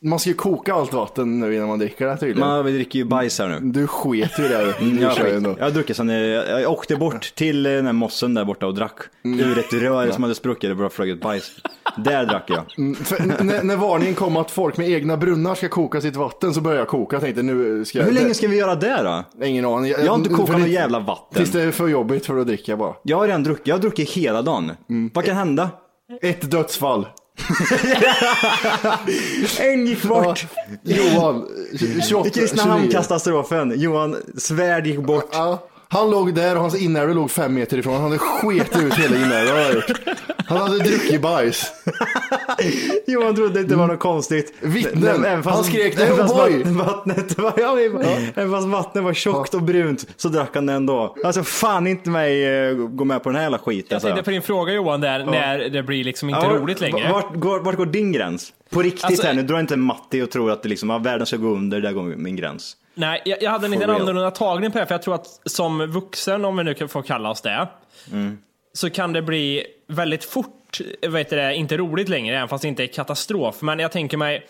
man 0.02 0.18
ska 0.18 0.30
ju 0.30 0.34
koka 0.36 0.74
allt 0.74 0.92
vatten 0.92 1.40
nu 1.40 1.54
innan 1.54 1.68
man 1.68 1.78
dricker 1.78 2.06
det 2.06 2.16
tydligen. 2.16 2.48
Man 2.48 2.64
dricker 2.64 2.98
ju 2.98 3.04
bajs 3.04 3.38
här 3.38 3.48
nu. 3.48 3.58
Du 3.72 3.86
sket 3.86 4.38
ju 4.38 4.48
där. 4.48 4.74
Du 4.80 5.02
Jag, 5.02 5.18
ju 5.28 5.36
ändå. 5.36 5.54
jag 5.58 5.64
har 5.64 5.70
druckit 5.70 5.96
sen 5.96 6.08
jag, 6.08 6.60
jag 6.62 6.72
åkte 6.72 6.96
bort 6.96 7.34
till 7.34 7.66
eh, 7.66 7.72
den 7.72 7.86
här 7.86 7.92
mossen 7.92 8.34
där 8.34 8.44
borta 8.44 8.66
och 8.66 8.74
drack 8.74 8.98
ur 9.24 9.58
ett 9.58 9.72
rör 9.72 10.10
som 10.10 10.22
hade 10.22 10.34
spruckit 10.34 10.70
och 10.70 10.76
bara 10.76 10.90
flög 10.90 11.10
ett 11.10 11.20
bajs. 11.20 11.50
Där 11.96 12.26
drack 12.26 12.44
jag. 12.48 12.64
Mm, 12.78 12.94
För 12.94 13.44
när, 13.44 13.62
när 13.62 13.76
varningen 13.76 14.14
kom 14.14 14.36
att 14.36 14.50
folk 14.50 14.76
med 14.76 14.90
egna 14.90 15.16
brunnar 15.16 15.54
ska 15.54 15.68
koka 15.68 16.00
sitt 16.00 16.16
vatten 16.16 16.54
så 16.54 16.60
började 16.60 16.80
jag 16.80 16.88
koka. 16.88 17.16
Jag 17.16 17.22
tänkte 17.22 17.42
nu 17.42 17.84
ska 17.84 17.98
jag... 17.98 18.06
Hur 18.06 18.12
länge 18.12 18.34
ska 18.34 18.48
vi 18.48 18.56
göra 18.56 18.74
det 18.74 19.24
då? 19.38 19.44
Ingen 19.46 19.64
aning. 19.64 19.90
Jag 19.90 19.98
har 20.12 20.14
inte 20.16 20.28
kokat 20.30 20.56
något 20.56 20.64
det- 20.66 20.70
jävla 20.72 21.00
vatten. 21.00 21.36
Tills 21.38 21.50
det 21.50 21.62
är 21.62 21.70
för 21.70 21.88
jobbigt 21.88 22.26
för 22.26 22.36
att 22.38 22.46
dricka 22.46 22.76
bara. 22.76 22.94
Jag 23.02 23.16
har 23.18 23.26
redan 23.26 23.42
druckit, 23.42 23.66
jag 23.66 23.74
har 23.74 23.80
druckit 23.80 24.10
hela 24.10 24.42
dagen. 24.42 24.72
Vad 25.14 25.24
kan 25.24 25.36
hända? 25.36 25.70
Ett 26.22 26.50
dödsfall. 26.50 27.06
En 29.60 29.86
gick 29.86 30.02
bort. 30.02 30.46
Johan, 30.82 31.46
28, 31.78 31.98
I 31.98 32.02
29. 32.02 32.30
Kristinehamn-katastrofen. 32.30 33.80
Johan 33.80 34.16
Svärd 34.36 34.86
gick 34.86 34.98
bort. 34.98 35.28
Ja, 35.32 35.66
han 35.88 36.10
låg 36.10 36.34
där 36.34 36.54
och 36.54 36.60
hans 36.60 36.76
inälvor 36.76 37.14
låg 37.14 37.30
fem 37.30 37.54
meter 37.54 37.78
ifrån. 37.78 37.94
Han 37.94 38.02
hade 38.02 38.18
sket 38.18 38.76
ut 38.76 38.94
hela 38.94 39.16
inälvan 39.16 39.82
han 40.50 40.58
hade 40.70 40.78
druckit 40.84 41.20
bajs. 41.22 41.72
Johan 43.06 43.34
trodde 43.36 43.60
inte 43.60 43.72
det 43.72 43.78
var 43.78 43.86
något 43.86 43.98
konstigt. 44.00 44.54
Vittnen. 44.60 45.24
Även 45.24 45.42
fast- 45.42 45.54
Han 45.56 45.64
skrek, 45.64 45.94
även 46.00 46.12
"Oh 46.12 46.16
fast 46.16 46.34
boy." 46.36 46.62
vatten- 46.62 46.76
vattnet 46.76 47.38
var, 47.38 47.52
ja, 47.56 47.78
Även 48.34 48.50
fast 48.52 48.66
vattnet 48.68 49.04
var 49.04 49.14
tjockt 49.14 49.54
och 49.54 49.62
brunt 49.62 50.06
så 50.16 50.28
drack 50.28 50.50
han 50.54 50.66
det 50.66 50.72
ändå. 50.72 51.16
Alltså 51.24 51.42
fan 51.42 51.86
inte 51.86 52.10
mig 52.10 52.44
eh, 52.68 52.74
gå 52.74 53.04
med 53.04 53.22
på 53.22 53.28
den 53.28 53.36
här 53.36 53.42
jävla 53.42 53.58
skiten. 53.58 53.88
Jag 53.90 54.02
tänkte 54.02 54.22
på 54.22 54.30
din 54.30 54.42
fråga 54.42 54.72
Johan 54.72 55.00
där, 55.00 55.24
när 55.24 55.58
det 55.58 55.82
blir 55.82 56.04
liksom 56.04 56.28
inte 56.28 56.40
Ja, 56.46 56.52
roligt 56.52 56.80
längre. 56.80 57.12
Vart 57.12 57.34
går, 57.34 57.60
vart 57.60 57.76
går 57.76 57.86
din 57.86 58.12
gräns? 58.12 58.52
På 58.70 58.82
riktigt 58.82 59.04
Alltså- 59.04 59.26
här 59.26 59.34
nu, 59.34 59.42
dra 59.42 59.60
inte 59.60 59.76
Matti 59.76 60.22
och 60.22 60.30
tror 60.30 60.50
att 60.50 60.62
det 60.62 60.68
liksom, 60.68 60.90
ja, 60.90 60.98
världen 60.98 61.26
ska 61.26 61.36
gå 61.36 61.48
under, 61.48 61.80
där 61.80 61.92
går 61.92 62.02
min 62.02 62.36
gräns. 62.36 62.76
Nej, 62.94 63.22
jag, 63.24 63.42
jag 63.42 63.50
hade 63.50 63.64
en 63.66 63.70
liten 63.70 63.90
annorlunda 63.90 64.30
tagning 64.30 64.70
på 64.70 64.78
det, 64.78 64.80
här, 64.82 64.86
för 64.86 64.94
jag 64.94 65.02
tror 65.02 65.14
att 65.14 65.26
som 65.44 65.86
vuxen, 65.86 66.44
om 66.44 66.56
vi 66.56 66.64
nu 66.64 66.74
kan 66.74 66.88
få 66.88 67.02
kalla 67.02 67.30
oss 67.30 67.40
det, 67.40 67.68
Mm. 68.12 68.38
Så 68.72 68.90
kan 68.90 69.12
det 69.12 69.22
bli 69.22 69.64
väldigt 69.86 70.24
fort, 70.24 70.78
heter 71.02 71.36
det, 71.36 71.54
inte 71.54 71.76
roligt 71.76 72.08
längre, 72.08 72.36
även 72.36 72.48
fast 72.48 72.62
det 72.62 72.68
inte 72.68 72.84
är 72.84 72.86
katastrof. 72.86 73.62
Men 73.62 73.78
jag 73.78 73.92
tänker 73.92 74.16
mig, 74.16 74.46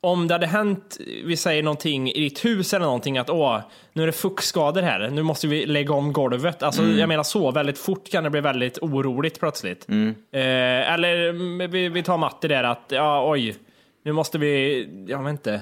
om 0.00 0.28
det 0.28 0.34
hade 0.34 0.46
hänt, 0.46 0.96
vi 1.24 1.36
säger 1.36 1.62
någonting 1.62 2.10
i 2.12 2.20
ditt 2.20 2.44
hus 2.44 2.74
eller 2.74 2.84
någonting, 2.86 3.18
att 3.18 3.30
åh, 3.30 3.60
nu 3.92 4.02
är 4.02 4.06
det 4.06 4.12
fuktskador 4.12 4.82
här, 4.82 5.10
nu 5.10 5.22
måste 5.22 5.46
vi 5.46 5.66
lägga 5.66 5.94
om 5.94 6.12
golvet. 6.12 6.62
Alltså, 6.62 6.82
Mm. 6.82 6.98
jag 6.98 7.08
menar 7.08 7.22
så, 7.22 7.50
väldigt 7.50 7.78
fort 7.78 8.10
kan 8.10 8.24
det 8.24 8.30
bli 8.30 8.40
väldigt 8.40 8.78
oroligt 8.78 9.40
plötsligt. 9.40 9.88
Mm. 9.88 10.08
Eh, 10.32 10.92
eller 10.92 11.32
vi, 11.68 11.88
vi 11.88 12.02
tar 12.02 12.18
Matti 12.18 12.48
där, 12.48 12.64
att 12.64 12.84
ja, 12.88 13.30
oj, 13.30 13.56
nu 14.04 14.12
måste 14.12 14.38
vi, 14.38 14.86
jag 15.08 15.22
vet 15.24 15.30
inte. 15.30 15.60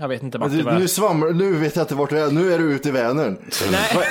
Jag 0.00 0.08
vet 0.08 0.22
inte 0.22 0.38
Matti 0.38 0.56
Du, 0.56 0.62
vad 0.62 0.74
jag... 0.74 0.80
nu 0.80 0.88
svamlar 0.88 1.30
nu 1.30 1.52
vet 1.52 1.76
jag 1.76 1.82
inte 1.82 1.94
vart 1.94 2.10
du 2.10 2.18
är. 2.18 2.30
Nu 2.30 2.52
är 2.52 2.58
du 2.58 2.64
ute 2.64 2.88
i 2.88 2.92
Vänern. 2.92 3.38
Nej. 3.70 3.80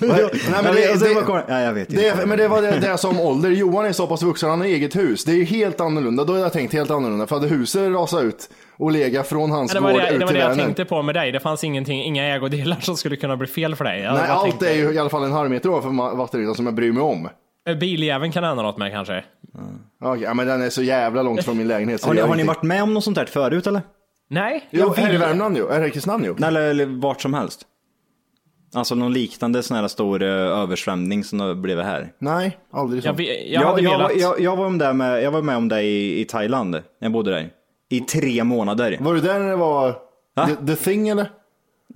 Nej, 0.00 0.62
men 0.62 0.74
det, 0.74 1.44
ja, 1.48 1.60
jag 1.60 1.72
vet 1.72 1.90
inte. 1.92 2.16
det, 2.16 2.26
men 2.26 2.38
det 2.38 2.48
var 2.48 2.62
det, 2.62 2.70
det 2.80 2.86
jag 2.86 3.00
sa 3.00 3.08
om 3.08 3.20
ålder. 3.20 3.50
Johan 3.50 3.86
är 3.86 3.92
så 3.92 4.06
pass 4.06 4.22
vuxen, 4.22 4.50
han 4.50 4.60
har 4.60 4.66
eget 4.66 4.96
hus. 4.96 5.24
Det 5.24 5.32
är 5.32 5.36
ju 5.36 5.44
helt 5.44 5.80
annorlunda. 5.80 6.24
Då 6.24 6.32
har 6.32 6.40
jag 6.40 6.52
tänkt 6.52 6.72
helt 6.72 6.90
annorlunda. 6.90 7.26
För 7.26 7.36
hade 7.36 7.48
huset 7.48 7.92
rasat 7.92 8.22
ut 8.22 8.50
och 8.76 8.92
lega 8.92 9.22
från 9.22 9.50
hans 9.50 9.74
Ja, 9.74 9.80
det 9.80 9.84
var 9.84 9.92
gård 9.92 10.00
det, 10.02 10.10
ut 10.12 10.18
det, 10.18 10.24
var 10.24 10.26
till 10.26 10.34
det 10.34 10.40
jag 10.40 10.48
Vänern. 10.48 10.64
tänkte 10.64 10.84
på 10.84 11.02
med 11.02 11.14
dig. 11.14 11.32
Det 11.32 11.40
fanns 11.40 11.64
ingenting, 11.64 12.02
inga 12.02 12.34
ägodelar 12.34 12.76
som 12.80 12.96
skulle 12.96 13.16
kunna 13.16 13.36
bli 13.36 13.46
fel 13.46 13.76
för 13.76 13.84
dig. 13.84 14.00
Jag 14.00 14.14
Nej, 14.14 14.22
allt 14.28 14.42
tänkte, 14.44 14.70
är 14.70 14.74
ju 14.74 14.92
i 14.92 14.98
alla 14.98 15.10
fall 15.10 15.24
en 15.24 15.32
halv 15.32 15.50
meter 15.50 15.68
ovanför 15.68 16.16
vattenytan 16.16 16.54
som 16.54 16.66
jag 16.66 16.74
bryr 16.74 16.92
mig 16.92 17.02
om. 17.02 17.28
Biljäveln 17.80 18.32
kan 18.32 18.44
hända 18.44 18.62
något 18.62 18.78
med 18.78 18.92
kanske. 18.92 19.24
Okej, 20.04 20.22
ja, 20.22 20.34
men 20.34 20.46
den 20.46 20.62
är 20.62 20.70
så 20.70 20.82
jävla 20.82 21.22
långt 21.22 21.44
från 21.44 21.58
min 21.58 21.68
lägenhet. 21.68 22.00
så 22.00 22.06
Har 22.06 22.14
ni, 22.14 22.20
har 22.20 22.36
ni 22.36 22.44
varit 22.44 22.62
med 22.62 22.82
om 22.82 22.94
något 22.94 23.04
sånt 23.04 23.18
här 23.18 23.26
förut 23.26 23.66
eller? 23.66 23.82
Nej, 24.30 24.68
Jo, 24.70 24.80
jag 24.80 24.94
här 24.94 25.08
i 25.08 25.10
vill... 25.10 25.20
Värmland 25.20 25.56
ju. 25.56 25.68
Är 25.68 25.80
det 25.80 25.90
Kristinehamn 25.90 26.24
ju? 26.24 26.34
Nej, 26.38 26.48
Eller, 26.48 26.60
eller 26.60 26.86
vart 26.86 27.20
som 27.22 27.34
helst? 27.34 27.62
Alltså 28.74 28.94
någon 28.94 29.12
liknande 29.12 29.62
sån 29.62 29.76
här 29.76 29.88
stor 29.88 30.22
eh, 30.22 30.28
översvämning 30.28 31.24
som 31.24 31.40
har 31.40 31.54
blivit 31.54 31.84
här. 31.84 32.12
Nej, 32.18 32.58
aldrig 32.72 33.02
så. 33.02 33.08
Jag, 33.08 33.20
jag 33.20 33.28
Jag, 33.46 33.60
hade 33.66 33.82
jag, 33.82 33.90
velat... 33.90 34.10
var- 34.12 34.20
jag, 34.20 34.40
jag, 34.40 34.56
var 34.56 34.70
med 34.70 34.78
där 34.78 34.92
med, 34.92 35.22
jag 35.22 35.30
var 35.30 35.42
med 35.42 35.56
om 35.56 35.68
det 35.68 35.82
i, 35.82 36.20
i 36.20 36.24
Thailand, 36.24 36.82
jag 36.98 37.12
bodde 37.12 37.30
där. 37.30 37.50
I 37.88 38.00
tre 38.00 38.44
månader. 38.44 38.98
Var 39.00 39.14
du 39.14 39.20
där 39.20 39.38
när 39.38 39.50
det 39.50 39.56
var 39.56 39.96
Va? 40.34 40.46
the, 40.46 40.66
the 40.66 40.76
thing 40.76 41.08
eller? 41.08 41.30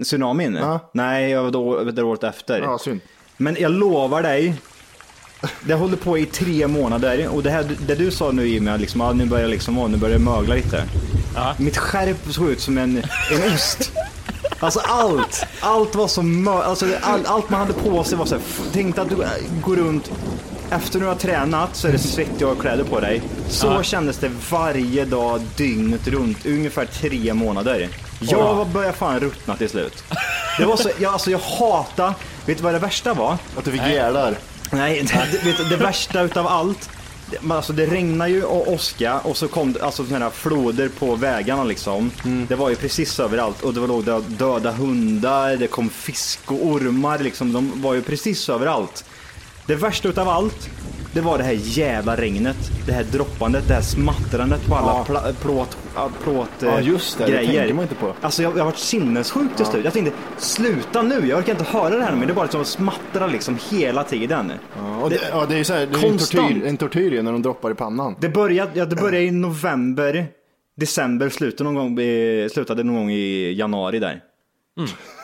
Tsunamin? 0.02 0.54
Ja. 0.54 0.90
Nej, 0.94 1.30
jag 1.30 1.42
var 1.42 1.50
då, 1.50 1.84
det 1.84 2.02
året 2.02 2.24
efter. 2.24 2.60
Ja, 2.60 2.78
synd. 2.78 3.00
Men 3.36 3.56
jag 3.60 3.72
lovar 3.72 4.22
dig, 4.22 4.54
det 5.60 5.74
håller 5.74 5.96
på 5.96 6.18
i 6.18 6.26
tre 6.26 6.66
månader 6.66 7.28
och 7.28 7.42
det 7.42 7.50
här 7.50 7.66
det 7.86 7.94
du 7.94 8.10
sa 8.10 8.30
nu 8.30 8.48
Jimmy, 8.48 8.70
att 8.70 8.80
liksom, 8.80 9.00
ja, 9.00 9.12
nu 9.12 9.26
börjar 9.26 9.48
liksom, 9.48 9.78
åh, 9.78 9.88
nu 9.88 9.96
börjar 9.96 10.18
det 10.18 10.24
mögla 10.24 10.54
lite. 10.54 10.84
Ja. 11.34 11.54
Mitt 11.58 11.76
skärp 11.76 12.16
såg 12.30 12.48
ut 12.50 12.60
som 12.60 12.78
en, 12.78 12.96
en 13.32 13.54
ost. 13.54 13.92
Alltså 14.60 14.80
allt, 14.84 15.46
allt 15.60 15.94
var 15.94 16.08
så 16.08 16.22
mö, 16.22 16.50
alltså 16.62 16.86
all, 17.02 17.26
allt 17.26 17.50
man 17.50 17.60
hade 17.60 17.72
på 17.72 18.04
sig 18.04 18.18
var 18.18 18.26
så 18.26 18.34
här, 18.34 18.42
tänk 18.72 18.98
att 18.98 19.08
du 19.08 19.22
äh, 19.22 19.28
går 19.62 19.76
runt 19.76 20.10
efter 20.70 21.00
du 21.00 21.06
har 21.06 21.14
tränat 21.14 21.76
så 21.76 21.88
är 21.88 21.92
det 21.92 21.98
svettiga 21.98 22.54
kläder 22.60 22.84
på 22.84 23.00
dig. 23.00 23.22
Så 23.48 23.66
Ja. 23.66 23.82
kändes 23.82 24.16
det 24.18 24.30
varje 24.50 25.04
dag 25.04 25.40
dygnet 25.56 26.08
runt, 26.08 26.46
ungefär 26.46 26.84
tre 26.86 27.34
månader. 27.34 27.88
Jag 28.20 28.40
Ja. 28.40 28.52
var 28.54 28.64
började 28.64 28.96
fan 28.96 29.20
ruttna 29.20 29.56
till 29.56 29.68
slut. 29.68 30.04
Det 30.58 30.64
var 30.64 30.76
så, 30.76 30.90
jag, 30.98 31.12
alltså 31.12 31.30
jag 31.30 31.38
hata, 31.38 32.14
vet 32.46 32.56
du 32.56 32.62
vad 32.64 32.74
det 32.74 32.78
värsta 32.78 33.14
var? 33.14 33.36
Att 33.56 33.64
du 33.64 33.70
fick 33.70 33.82
gärdar. 33.82 34.34
Nej, 34.72 35.06
det, 35.32 35.44
vet, 35.44 35.56
du, 35.58 35.64
det 35.64 35.76
värsta 35.76 36.22
utav 36.22 36.46
allt. 36.46 36.90
men 37.40 37.56
Alltså 37.56 37.72
det 37.72 37.86
regnar 37.86 38.26
ju 38.26 38.42
och 38.44 38.72
åska 38.72 39.18
och 39.18 39.36
så 39.36 39.48
kom 39.48 39.72
det 39.72 39.82
alltså 39.84 40.04
såna 40.04 40.18
här 40.18 40.30
floder 40.30 40.88
på 40.88 41.14
vägarna 41.16 41.64
liksom. 41.64 42.10
Det 42.48 42.54
var 42.54 42.68
ju 42.70 42.76
precis 42.76 43.20
överallt 43.20 43.62
och 43.62 43.74
det 43.74 43.80
var 43.80 43.88
låg 43.88 44.04
döda 44.26 44.72
hundar, 44.72 45.56
det 45.56 45.66
kom 45.66 45.90
fisk 45.90 46.40
och 46.52 46.66
ormar 46.66 47.18
liksom. 47.18 47.52
De 47.52 47.82
var 47.82 47.94
ju 47.94 48.02
precis 48.02 48.48
överallt. 48.48 49.04
Det 49.66 49.74
värsta 49.74 50.08
utav 50.08 50.28
allt, 50.28 50.68
det 51.18 51.22
det 51.22 51.30
var 51.30 51.38
det 51.38 51.44
här 51.44 51.58
jävla 51.62 52.16
regnet. 52.16 52.56
Det 52.86 52.92
här 52.92 53.04
droppandet, 53.12 53.68
det 53.68 53.74
här 53.74 53.82
smattrandet 53.82 54.66
på 54.66 54.74
alla 54.74 54.86
Ja. 54.92 55.04
pla- 55.08 55.32
plåt, 55.42 55.78
ja, 55.94 56.10
plåt 56.22 56.48
Ja, 56.60 56.78
eh, 56.78 56.86
just 56.88 57.18
det, 57.18 57.24
det 57.24 57.30
grejer. 57.30 57.46
tänker 57.58 57.74
man 57.74 57.82
inte 57.82 57.94
på. 57.94 58.12
Alltså 58.20 58.42
jag, 58.42 58.52
jag 58.52 58.58
har 58.58 58.64
varit 58.64 58.78
sinnessjuk 58.78 59.56
till 59.56 59.66
slut. 59.66 59.84
Jag 59.84 59.92
tänkte, 59.92 60.12
sluta 60.38 61.02
nu, 61.02 61.26
jag 61.28 61.38
orkar 61.38 61.52
inte 61.52 61.64
höra 61.64 61.96
det 61.96 62.04
här 62.04 62.16
men 62.16 62.28
det 62.28 62.34
bara 62.34 62.48
som 62.48 62.60
att 62.60 62.66
smattra 62.66 63.26
liksom 63.26 63.58
hela 63.70 64.04
tiden. 64.04 64.52
Ja, 64.78 64.96
och 64.96 65.10
det, 65.10 65.18
ja, 65.30 65.46
det 65.48 65.54
är 65.54 65.58
ju 65.58 65.64
så 65.64 65.72
här, 65.72 65.86
det 65.86 65.92
är 65.92 65.94
en 66.04 66.10
Konstant. 66.10 66.48
tortyr, 66.48 66.66
en 66.66 66.76
tortyr 66.76 67.10
ju 67.12 67.22
när 67.22 67.32
de 67.32 67.42
droppar 67.42 67.70
i 67.70 67.74
pannan. 67.74 68.16
Det 68.20 68.28
började, 68.28 68.70
ja, 68.74 68.84
det 68.84 68.96
började 68.96 69.20
i 69.24 69.30
november, 69.30 70.26
december, 70.76 71.28
slutade 71.28 71.70
någon 71.70 71.74
gång, 71.94 72.04
eh, 72.04 72.48
slutade 72.48 72.82
någon 72.84 72.94
gång 72.96 73.10
i 73.10 73.52
januari 73.52 73.98
där. 73.98 74.20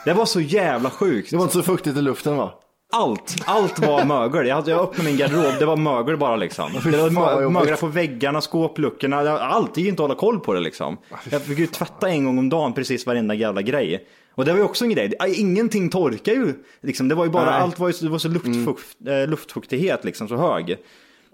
Det 0.05 0.13
var 0.13 0.25
så 0.25 0.41
jävla 0.41 0.89
sjukt. 0.89 1.29
Det 1.29 1.35
var 1.37 1.43
inte 1.43 1.55
så 1.55 1.63
fuktigt 1.63 1.97
i 1.97 2.01
luften 2.01 2.37
va? 2.37 2.53
Allt, 2.91 3.35
allt 3.45 3.79
var 3.79 4.05
mögel. 4.05 4.47
Jag, 4.47 4.67
jag 4.67 4.81
öppnade 4.81 5.09
min 5.09 5.17
garderob, 5.17 5.59
det 5.59 5.65
var 5.65 5.77
mögel 5.77 6.17
bara 6.17 6.35
liksom. 6.35 6.71
Det 6.83 6.97
var 6.97 7.09
mö- 7.09 7.49
mögel 7.49 7.77
på 7.77 7.87
väggarna, 7.87 8.41
skåpluckorna, 8.41 9.17
allt. 9.39 9.75
Det 9.75 9.81
gick 9.81 9.89
inte 9.89 10.03
att 10.03 10.09
hålla 10.09 10.19
koll 10.19 10.39
på 10.39 10.53
det 10.53 10.59
liksom. 10.59 10.97
Jag 11.31 11.41
fick 11.41 11.59
ju 11.59 11.67
tvätta 11.67 12.09
en 12.09 12.25
gång 12.25 12.37
om 12.37 12.49
dagen 12.49 12.73
precis 12.73 13.05
varenda 13.05 13.33
jävla 13.33 13.61
grej. 13.61 14.07
Och 14.35 14.45
det 14.45 14.51
var 14.51 14.57
ju 14.59 14.65
också 14.65 14.85
en 14.85 14.89
grej, 14.91 15.13
ingenting 15.35 15.89
torkar 15.89 16.33
ju. 16.33 16.53
Liksom. 16.81 17.07
Det 17.07 17.15
var 17.15 17.25
ju 17.25 17.31
bara, 17.31 17.45
Nej. 17.51 17.61
allt 17.61 17.79
var 17.79 17.87
ju 17.87 17.93
så, 17.93 18.05
det 18.05 18.11
var 18.11 18.17
så 18.17 18.27
luftfukt, 18.27 18.97
eh, 19.07 19.27
luftfuktighet 19.27 20.05
liksom, 20.05 20.27
så 20.27 20.35
hög. 20.35 20.77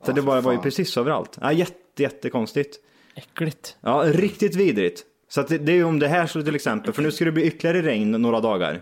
Så 0.05 0.11
det 0.11 0.21
bara 0.21 0.41
var 0.41 0.51
ju 0.51 0.57
precis 0.57 0.97
överallt. 0.97 1.37
Ja, 1.41 1.51
jätte, 1.51 2.03
jättekonstigt. 2.03 2.75
Äckligt. 3.15 3.75
Ja, 3.81 4.03
riktigt 4.05 4.55
vidrigt. 4.55 5.03
Så 5.29 5.41
att 5.41 5.47
det, 5.47 5.57
det 5.57 5.71
är 5.71 5.75
ju 5.75 5.83
om 5.83 5.99
det 5.99 6.07
här 6.07 6.27
så 6.27 6.41
till 6.43 6.55
exempel, 6.55 6.93
för 6.93 7.01
nu 7.01 7.11
ska 7.11 7.25
det 7.25 7.31
bli 7.31 7.43
ytterligare 7.43 7.81
regn 7.81 8.11
några 8.11 8.39
dagar. 8.39 8.81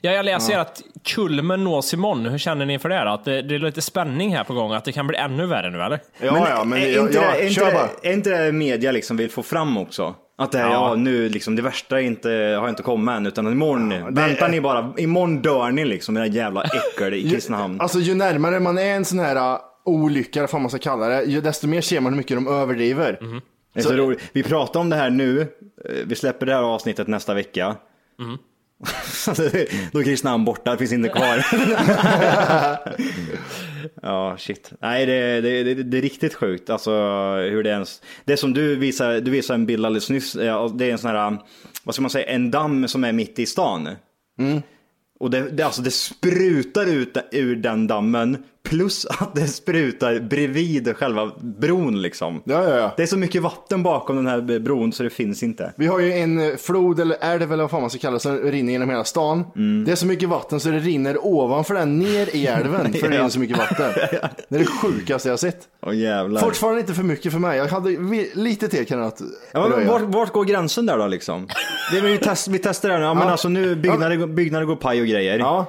Ja, 0.00 0.10
jag 0.12 0.24
läser 0.24 0.58
att 0.58 0.82
kulmen 1.04 1.64
nås 1.64 1.94
imorgon. 1.94 2.26
Hur 2.26 2.38
känner 2.38 2.66
ni 2.66 2.78
för 2.78 2.88
det? 2.88 3.04
Då? 3.04 3.10
Att 3.10 3.24
det, 3.24 3.42
det 3.42 3.54
är 3.54 3.58
lite 3.58 3.82
spänning 3.82 4.36
här 4.36 4.44
på 4.44 4.54
gång, 4.54 4.72
att 4.72 4.84
det 4.84 4.92
kan 4.92 5.06
bli 5.06 5.16
ännu 5.18 5.46
värre 5.46 5.70
nu 5.70 5.82
eller? 5.82 6.00
Ja, 6.20 6.48
ja, 6.48 6.64
men 6.64 6.82
är, 6.82 6.88
jag, 6.88 7.06
inte 7.06 7.16
ja, 7.18 7.20
det, 7.20 7.42
är, 7.42 7.48
inte 7.48 7.70
det, 7.70 8.08
är 8.08 8.12
inte 8.12 8.44
det 8.44 8.52
media 8.52 8.92
liksom 8.92 9.16
vill 9.16 9.30
få 9.30 9.42
fram 9.42 9.78
också? 9.78 10.14
Att 10.38 10.52
det 10.52 10.58
här, 10.58 10.70
Ja. 10.70 10.88
ja. 10.88 10.94
nu 10.94 11.28
liksom, 11.28 11.56
det 11.56 11.62
värsta 11.62 12.00
är 12.00 12.04
inte, 12.04 12.58
har 12.60 12.68
inte 12.68 12.82
kommit 12.82 13.12
än, 13.12 13.26
utan 13.26 13.52
imorgon, 13.52 14.14
väntar 14.14 14.48
ni 14.48 14.60
bara, 14.60 14.92
imorgon 14.98 15.42
dör 15.42 15.70
ni 15.70 15.84
liksom, 15.84 16.16
era 16.16 16.26
jävla 16.26 16.62
äckel 16.62 17.14
i 17.14 17.30
Kristinehamn. 17.30 17.80
Alltså 17.80 17.98
ju 17.98 18.14
närmare 18.14 18.60
man 18.60 18.78
är 18.78 18.94
en 18.96 19.04
sån 19.04 19.18
här 19.18 19.36
uh, 19.36 19.58
olycka, 19.84 20.40
eller 20.40 20.52
vad 20.52 20.60
man 20.60 20.70
ska 20.70 20.78
kalla 20.78 21.08
det, 21.08 21.22
ju 21.24 21.40
desto 21.40 21.66
mer 21.66 21.80
ser 21.80 22.00
man 22.00 22.12
hur 22.12 22.16
mycket 22.16 22.36
de 22.36 22.48
överdriver. 22.48 23.18
Det 23.74 23.80
är 23.80 23.84
så 23.84 23.92
roligt. 23.92 24.20
Vi 24.32 24.42
pratar 24.42 24.80
om 24.80 24.90
det 24.90 24.96
här 24.96 25.10
nu, 25.10 25.48
Eh, 25.84 26.04
vi 26.06 26.14
släpper 26.14 26.46
det 26.46 26.54
här 26.54 26.62
avsnittet 26.62 27.06
nästa 27.08 27.34
vecka. 27.34 27.76
Då 29.92 30.00
är 30.00 30.04
Kristinehamn 30.04 30.44
borta, 30.44 30.72
det 30.72 30.78
finns 30.78 30.92
inte 30.92 31.08
kvar. 31.08 31.46
ja, 34.02 34.36
shit. 34.38 34.72
Nej, 34.80 35.06
det, 35.06 35.40
det, 35.40 35.62
det, 35.62 35.74
det 35.82 35.98
är 35.98 36.02
riktigt 36.02 36.34
sjukt. 36.34 36.70
Alltså 36.70 36.90
hur 37.36 37.62
det 37.62 37.70
ens... 37.70 38.02
Det 38.24 38.36
som 38.36 38.54
du 38.54 38.76
visar, 38.76 39.20
du 39.20 39.30
visar 39.30 39.54
en 39.54 39.66
bild 39.66 39.86
alldeles 39.86 40.10
nyss, 40.10 40.32
det 40.32 40.84
är 40.84 40.92
en 40.92 40.98
sån 40.98 41.10
här, 41.10 41.38
vad 41.84 41.94
ska 41.94 42.02
man 42.02 42.10
säga, 42.10 42.26
en 42.26 42.50
damm 42.50 42.88
som 42.88 43.04
är 43.04 43.12
mitt 43.12 43.38
i 43.38 43.46
stan. 43.46 43.88
Mm. 44.38 44.62
Och 45.24 45.30
det, 45.30 45.50
det, 45.50 45.62
alltså 45.62 45.82
det 45.82 45.90
sprutar 45.90 46.86
ut 46.86 47.16
ur 47.32 47.56
den 47.56 47.86
dammen, 47.86 48.36
plus 48.68 49.06
att 49.06 49.34
det 49.34 49.46
sprutar 49.46 50.20
bredvid 50.20 50.96
själva 50.96 51.30
bron 51.40 52.02
liksom. 52.02 52.42
Ja, 52.44 52.68
ja, 52.68 52.76
ja. 52.76 52.94
Det 52.96 53.02
är 53.02 53.06
så 53.06 53.18
mycket 53.18 53.42
vatten 53.42 53.82
bakom 53.82 54.16
den 54.16 54.26
här 54.26 54.58
bron 54.58 54.92
så 54.92 55.02
det 55.02 55.10
finns 55.10 55.42
inte. 55.42 55.72
Vi 55.76 55.86
har 55.86 56.00
ju 56.00 56.12
en 56.12 56.40
eh, 56.40 56.56
flod 56.56 57.00
eller 57.00 57.16
älv 57.20 57.52
eller 57.52 57.62
vad 57.62 57.70
fan 57.70 57.80
man 57.80 57.90
ska 57.90 57.98
kalla 57.98 58.14
det 58.14 58.20
som 58.20 58.38
rinner 58.38 58.72
genom 58.72 58.90
hela 58.90 59.04
stan. 59.04 59.44
Det 59.86 59.92
är 59.92 59.96
så 59.96 60.06
mycket 60.06 60.28
vatten 60.28 60.60
så 60.60 60.68
det 60.68 60.78
rinner 60.78 61.26
ovanför 61.26 61.74
den 61.74 61.98
ner 61.98 62.36
i 62.36 62.46
älven 62.46 62.92
för 62.92 63.08
det 63.08 63.16
rinner 63.16 63.28
så 63.28 63.38
mycket 63.38 63.58
vatten. 63.58 63.92
Det 64.48 64.56
är 64.56 64.58
det 64.58 64.66
sjukaste 64.66 65.28
jag 65.28 65.32
har 65.32 65.38
sett. 65.38 65.58
Åh 65.86 65.96
jävlar. 65.96 66.40
Fortfarande 66.40 66.80
inte 66.80 66.94
för 66.94 67.02
mycket 67.02 67.32
för 67.32 67.38
mig. 67.38 67.58
Jag 67.58 67.66
hade 67.66 67.90
lite 68.34 68.68
till 68.68 68.86
kunnat 68.86 69.20
Ja, 69.52 69.68
men 69.68 69.86
vart, 69.86 70.02
vart 70.02 70.32
går 70.32 70.44
gränsen 70.44 70.86
där 70.86 70.98
då 70.98 71.06
liksom? 71.06 71.48
Det 71.92 71.98
är, 71.98 72.02
vi, 72.02 72.18
test, 72.18 72.48
vi 72.48 72.58
testar 72.58 72.88
det 72.88 72.94
här 72.94 73.00
nu. 73.00 73.06
Ja, 73.06 73.14
men 73.14 73.28
alltså 73.28 73.48
nu 73.48 73.76
byggnader, 73.76 74.26
byggnader 74.26 74.66
går 74.66 74.76
paj 74.76 75.00
och 75.00 75.06
grejer. 75.06 75.13
Ja. 75.38 75.66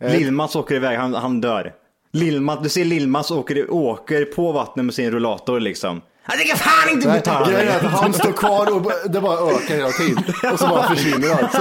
Lill-Mats 0.00 0.56
åker 0.56 0.74
iväg, 0.74 0.98
han, 0.98 1.14
han 1.14 1.40
dör. 1.40 1.72
Lill-Mats, 2.12 2.62
du 2.62 2.68
ser 2.68 2.84
Lill-Mats 2.84 3.30
åker, 3.30 3.72
åker 3.72 4.24
på 4.24 4.52
vattnet 4.52 4.84
med 4.84 4.94
sin 4.94 5.10
rullator 5.10 5.60
liksom. 5.60 6.00
Han 6.24 6.38
tänker 6.38 6.56
fan 6.56 6.88
inte 6.92 7.08
betala 7.08 7.50
grejen 7.50 7.68
är 7.68 7.76
att 7.76 7.82
det. 7.82 7.88
han 7.88 8.12
står 8.12 8.32
kvar 8.32 8.74
och 8.76 8.92
det 9.10 9.20
bara 9.20 9.50
ökar 9.50 9.74
hela 9.74 9.88
tiden. 9.88 10.24
Och 10.52 10.58
så 10.58 10.66
bara 10.66 10.88
försvinner 10.88 11.30
allt 11.30 11.52
så. 11.52 11.60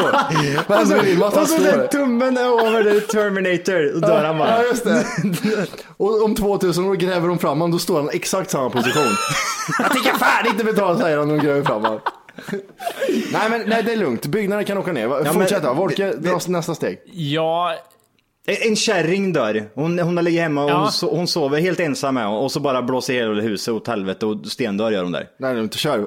Men 0.67 0.81
Och 0.81 0.87
så, 0.87 0.95
han 0.95 1.43
och 1.43 1.47
så 1.47 1.57
den 1.57 1.87
tummen 1.87 2.37
är 2.37 2.67
över 2.67 2.83
the 2.83 2.99
Terminator 2.99 3.95
och 3.95 4.01
dör 4.01 4.23
han 4.23 4.37
bara. 4.37 4.49
Ja, 4.49 4.63
just 4.63 4.83
det. 4.83 5.05
Och 5.97 6.23
om 6.23 6.35
2000 6.35 6.85
år 6.85 6.95
gräver 6.95 7.27
de 7.27 7.39
fram 7.39 7.49
honom, 7.49 7.71
då 7.71 7.79
står 7.79 7.95
han 8.01 8.11
i 8.11 8.15
exakt 8.15 8.51
samma 8.51 8.69
position. 8.69 9.03
Jag 9.79 9.91
tänker 9.91 10.13
fan 10.13 10.47
inte 10.47 10.63
betala, 10.63 10.99
säger 10.99 11.17
han 11.17 11.31
och 11.31 11.39
gräver 11.39 11.63
fram 11.63 11.81
honom. 11.81 11.99
Nej 13.31 13.49
men 13.49 13.61
nej, 13.69 13.83
det 13.83 13.91
är 13.93 13.97
lugnt, 13.97 14.25
byggnaden 14.25 14.65
kan 14.65 14.77
åka 14.77 14.91
ner. 14.93 15.07
men- 15.07 15.33
Fortsätt 15.33 15.63
då, 15.63 15.73
Volke, 15.73 16.11
dra 16.13 16.39
nästa 16.47 16.75
steg. 16.75 16.99
Ja, 17.13 17.75
En, 18.67 18.75
kärring 18.75 19.33
dör. 19.33 19.63
Hon, 19.75 19.99
hon 19.99 20.17
har 20.17 20.23
ligger 20.23 20.41
hemma 20.41 20.63
och 20.63 20.69
Ja. 20.69 20.75
hon, 20.81 20.91
so, 20.91 21.15
hon 21.15 21.27
sover 21.27 21.59
helt 21.61 21.79
ensam 21.79 22.15
med 22.15 22.27
och 22.27 22.51
så 22.51 22.59
bara 22.59 22.81
blåser 22.81 23.13
hela 23.13 23.41
huset 23.41 23.73
åt 23.73 23.87
helvete 23.87 24.25
och 24.25 24.45
stendör 24.47 24.91
gör 24.91 25.03
hon 25.03 25.11
där. 25.11 25.27
Nej, 25.39 25.55
lugnt, 25.55 25.73
kör. 25.73 25.97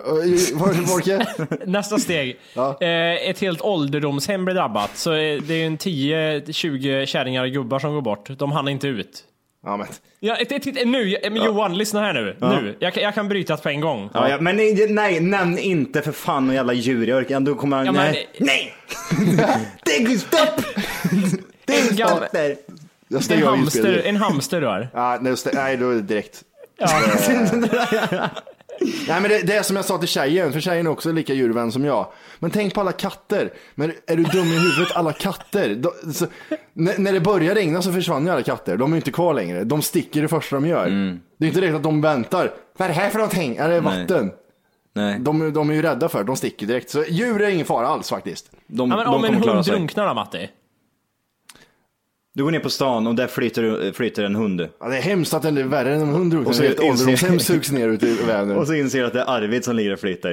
Vol- 0.55 0.85
Volke? 0.87 1.27
nästa 1.67 1.99
steg. 1.99 2.37
Ja. 2.55 2.77
Eh, 2.81 3.29
ett 3.31 3.39
helt 3.41 3.61
ålderdomshem 3.61 4.45
blir 4.45 4.55
drabbat. 4.55 4.91
Så 4.97 5.13
eh, 5.13 5.43
det 5.43 5.55
är 5.55 5.67
en 5.67 5.79
10-20 5.79 7.07
kärringar 7.07 7.43
och 7.45 7.51
gubbar 7.51 7.79
som 7.79 7.95
går 7.95 8.03
bort. 8.03 8.39
De 8.39 8.53
hann 8.53 8.69
inte 8.69 8.89
ut. 8.89 9.25
Ja, 9.65 9.77
men. 9.77 9.87
Ja, 10.21 10.37
ett, 10.37 10.53
ett, 10.53 10.67
ett, 10.67 10.89
nu, 10.89 11.17
men 11.23 11.37
Johan, 11.37 11.79
lyssna 11.79 12.01
här 12.01 12.13
nu. 12.15 12.37
nu. 12.41 12.77
Jag, 12.79 12.95
kan- 12.95 13.03
jag 13.03 13.15
kan 13.15 13.29
bryta 13.29 13.57
på 13.57 13.69
en 13.69 13.81
gång. 13.81 14.11
Ja, 14.15 14.29
ja, 14.29 14.41
men 14.41 14.57
nej, 14.57 14.87
nej, 14.91 15.21
nämn 15.21 15.59
inte 15.59 16.03
för 16.03 16.13
fan 16.13 16.47
någon 16.47 16.55
jävla 16.55 16.73
djur. 16.73 17.07
Jag 17.07 17.19
orkar, 17.19 17.41
då 17.41 17.55
kommer 17.55 17.85
Ja, 17.85 17.93
men- 17.93 18.13
nej. 18.13 18.29
Nej! 18.39 18.75
det 19.85 19.97
är 19.97 20.19
stopp! 20.19 20.65
Det 21.65 21.77
är 21.79 21.83
stopp 21.95 22.33
där. 22.33 22.57
Jag 23.09 23.17
En 23.19 23.23
stänger 23.23 23.47
hamster, 23.47 24.03
en 24.05 24.17
hamster 24.17 24.61
dör. 24.61 24.89
Ja, 24.93 25.19
nej, 25.21 25.33
stä- 25.33 25.51
nej, 25.55 25.77
då 25.77 25.91
är 25.91 25.95
det 25.95 26.01
direkt. 26.03 26.43
Ja. 26.79 26.89
Nej 29.09 29.21
men 29.21 29.31
det, 29.31 29.43
det 29.47 29.57
är 29.57 29.63
som 29.63 29.77
jag 29.77 29.85
sa 29.85 29.99
till 29.99 30.09
tjejen, 30.09 30.53
för 30.53 30.61
tjejen 30.61 30.87
är 30.87 30.91
också 30.91 31.13
lika 31.13 31.35
djurvän 31.35 31.73
som 31.73 31.85
jag. 31.85 32.07
Men 32.39 32.51
tänk 32.51 32.75
på 32.75 32.81
alla 32.81 32.93
katter. 32.93 33.53
Men 33.75 33.93
är 34.07 34.17
du 34.17 34.23
dum 34.23 34.47
i 34.47 34.59
huvudet? 34.59 34.97
Alla 34.97 35.13
katter. 35.13 35.75
De, 35.75 36.13
så, 36.13 36.27
när, 36.73 36.99
när 36.99 37.13
det 37.13 37.21
börjar 37.21 37.55
regna 37.55 37.83
så 37.83 37.93
försvann 37.93 38.25
ju 38.27 38.33
alla 38.33 38.43
katter. 38.43 38.77
De 38.77 38.93
är 38.93 38.97
inte 38.97 39.11
kvar 39.11 39.35
längre. 39.35 39.65
De 39.65 39.83
sticker 39.83 40.23
det 40.23 40.29
första 40.29 40.57
de 40.57 40.67
gör. 40.67 40.87
Det 41.39 41.45
är 41.45 41.49
inte 41.49 41.61
direkt 41.61 41.75
att 41.77 41.83
de 41.83 42.01
väntar. 42.01 42.53
Vad 42.77 42.89
är 42.89 42.93
det 42.95 43.01
här 43.01 43.11
för 43.11 43.19
någonting? 43.19 43.57
Är 43.57 43.69
det 43.69 43.81
vatten? 43.81 44.33
Nej, 44.97 45.19
De, 45.21 45.53
de 45.53 45.71
är 45.71 45.75
ju 45.75 45.83
rädda 45.83 46.09
för 46.09 46.19
det. 46.19 46.25
De 46.25 46.37
sticker 46.37 46.67
direkt. 46.67 46.91
Så 46.91 47.05
djur 47.09 47.43
är 47.43 47.49
ingen 47.49 47.67
fara 47.67 47.87
alls 47.89 48.11
faktiskt. 48.11 48.51
de, 48.67 48.91
Ja, 48.91 48.97
men 48.97 49.05
de 49.05 49.15
om 49.15 49.25
en 49.25 49.35
hund 49.35 49.65
drunknar 49.65 50.07
då, 50.09 50.15
Matti? 50.15 50.49
Du 52.37 52.45
går 52.45 52.51
ner 52.51 52.61
på 52.61 52.71
stan 52.71 53.07
och 53.07 53.15
där 53.15 53.27
flyter, 53.27 53.93
flyter 53.93 54.25
en 54.25 54.35
hund. 54.35 54.69
Ja, 54.81 54.89
det 54.89 54.97
är 54.97 55.01
hemskt 55.03 55.35
att 55.35 55.43
det 55.43 55.49
är 55.49 55.65
värre 55.65 55.95
än 55.95 56.01
en 56.01 56.09
hund. 56.09 56.47
Och 56.47 56.55
så 56.55 56.63
Ett 56.63 56.81
ålderdomshem 56.81 57.39
sugs 57.41 57.73
ner 57.73 57.89
ute 57.89 58.07
i 58.07 58.15
Vänern. 58.27 58.57
Och 58.57 58.67
så 58.67 58.75
inser 58.75 59.01
du 59.01 59.07
att 59.07 59.13
det 59.13 59.21
är 59.21 59.31
Arvid 59.31 59.65
som 59.65 59.77
ligger 59.77 59.93
och 59.93 59.99
flyter. 60.01 60.33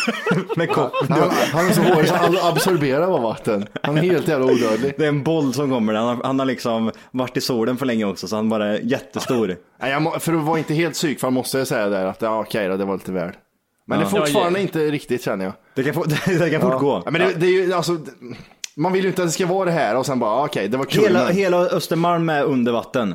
Med 0.56 0.70
kopp. 0.70 0.92
Han, 1.08 1.30
han 1.52 1.66
är 1.66 1.72
så 1.72 1.82
hårig 1.82 2.08
så 2.08 2.14
han 2.14 2.36
absorberar 2.42 3.06
av 3.14 3.22
vatten. 3.22 3.66
Han 3.82 3.98
är 3.98 4.02
helt 4.02 4.28
jävla 4.28 4.46
odödlig. 4.46 4.94
Det 4.96 5.04
är 5.04 5.08
en 5.08 5.22
boll 5.22 5.54
som 5.54 5.70
kommer. 5.70 5.94
Han 5.94 6.06
har, 6.16 6.24
han 6.24 6.38
har 6.38 6.46
liksom 6.46 6.90
varit 7.10 7.36
i 7.36 7.40
solen 7.40 7.76
för 7.76 7.86
länge 7.86 8.04
också 8.04 8.28
så 8.28 8.36
han 8.36 8.48
bara 8.48 8.66
är 8.66 8.80
jättestor. 8.82 9.56
Nej, 9.80 9.90
jag 9.90 10.02
må, 10.02 10.18
för 10.18 10.32
att 10.32 10.44
vara 10.44 10.58
inte 10.58 10.74
helt 10.74 10.94
psykfall 10.94 11.30
måste 11.32 11.58
jag 11.58 11.66
säga 11.66 11.88
där 11.88 12.04
att 12.06 12.22
ja, 12.22 12.40
okej 12.40 12.68
då, 12.68 12.76
det 12.76 12.84
var 12.84 12.94
lite 12.94 13.12
väl. 13.12 13.30
Men 13.88 13.98
Ja. 14.00 14.04
det 14.04 14.16
är 14.16 14.20
fortfarande 14.20 14.60
inte 14.60 14.78
riktigt 14.78 15.24
känner 15.24 15.44
jag. 15.44 15.54
Det 15.74 15.82
kan, 15.82 15.94
få, 15.94 16.04
det 16.26 16.50
kan 16.50 16.60
fort 16.60 16.80
gå. 16.80 17.02
Ja, 17.04 17.10
men 17.10 17.20
det, 17.20 17.34
det 17.36 17.46
är 17.46 17.50
ju 17.50 17.72
alltså, 17.72 17.98
man 18.76 18.92
vill 18.92 19.02
ju 19.02 19.08
inte 19.08 19.22
att 19.22 19.28
det 19.28 19.32
ska 19.32 19.46
vara 19.46 19.64
det 19.64 19.70
här 19.70 19.96
och 19.96 20.06
sen 20.06 20.18
bara 20.18 20.44
okej, 20.44 20.68
det 20.68 20.76
var 20.76 20.84
kul. 20.84 21.02
Hela, 21.02 21.24
men- 21.24 21.34
hela 21.36 21.56
Östermalm 21.56 22.28
är 22.28 22.44
under 22.44 22.72
vatten. 22.72 23.14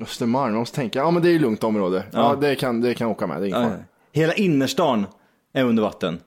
Östermalm, 0.00 0.52
jag 0.52 0.58
måste 0.58 0.76
tänka, 0.76 0.98
ja 0.98 1.10
men 1.10 1.22
det 1.22 1.28
är 1.28 1.32
ju 1.32 1.38
lugnt 1.38 1.64
område. 1.64 2.04
Ja, 2.12 2.18
Ja. 2.30 2.36
det, 2.48 2.54
kan, 2.54 2.80
det 2.80 2.94
kan 2.94 3.08
åka 3.08 3.26
med, 3.26 3.40
det 3.40 3.44
är 3.46 3.48
ingen 3.48 3.62
fara. 3.70 3.78
Hela 4.12 4.34
innerstan 4.34 5.06
är 5.54 5.64
under 5.64 5.82
vatten. 5.82 6.20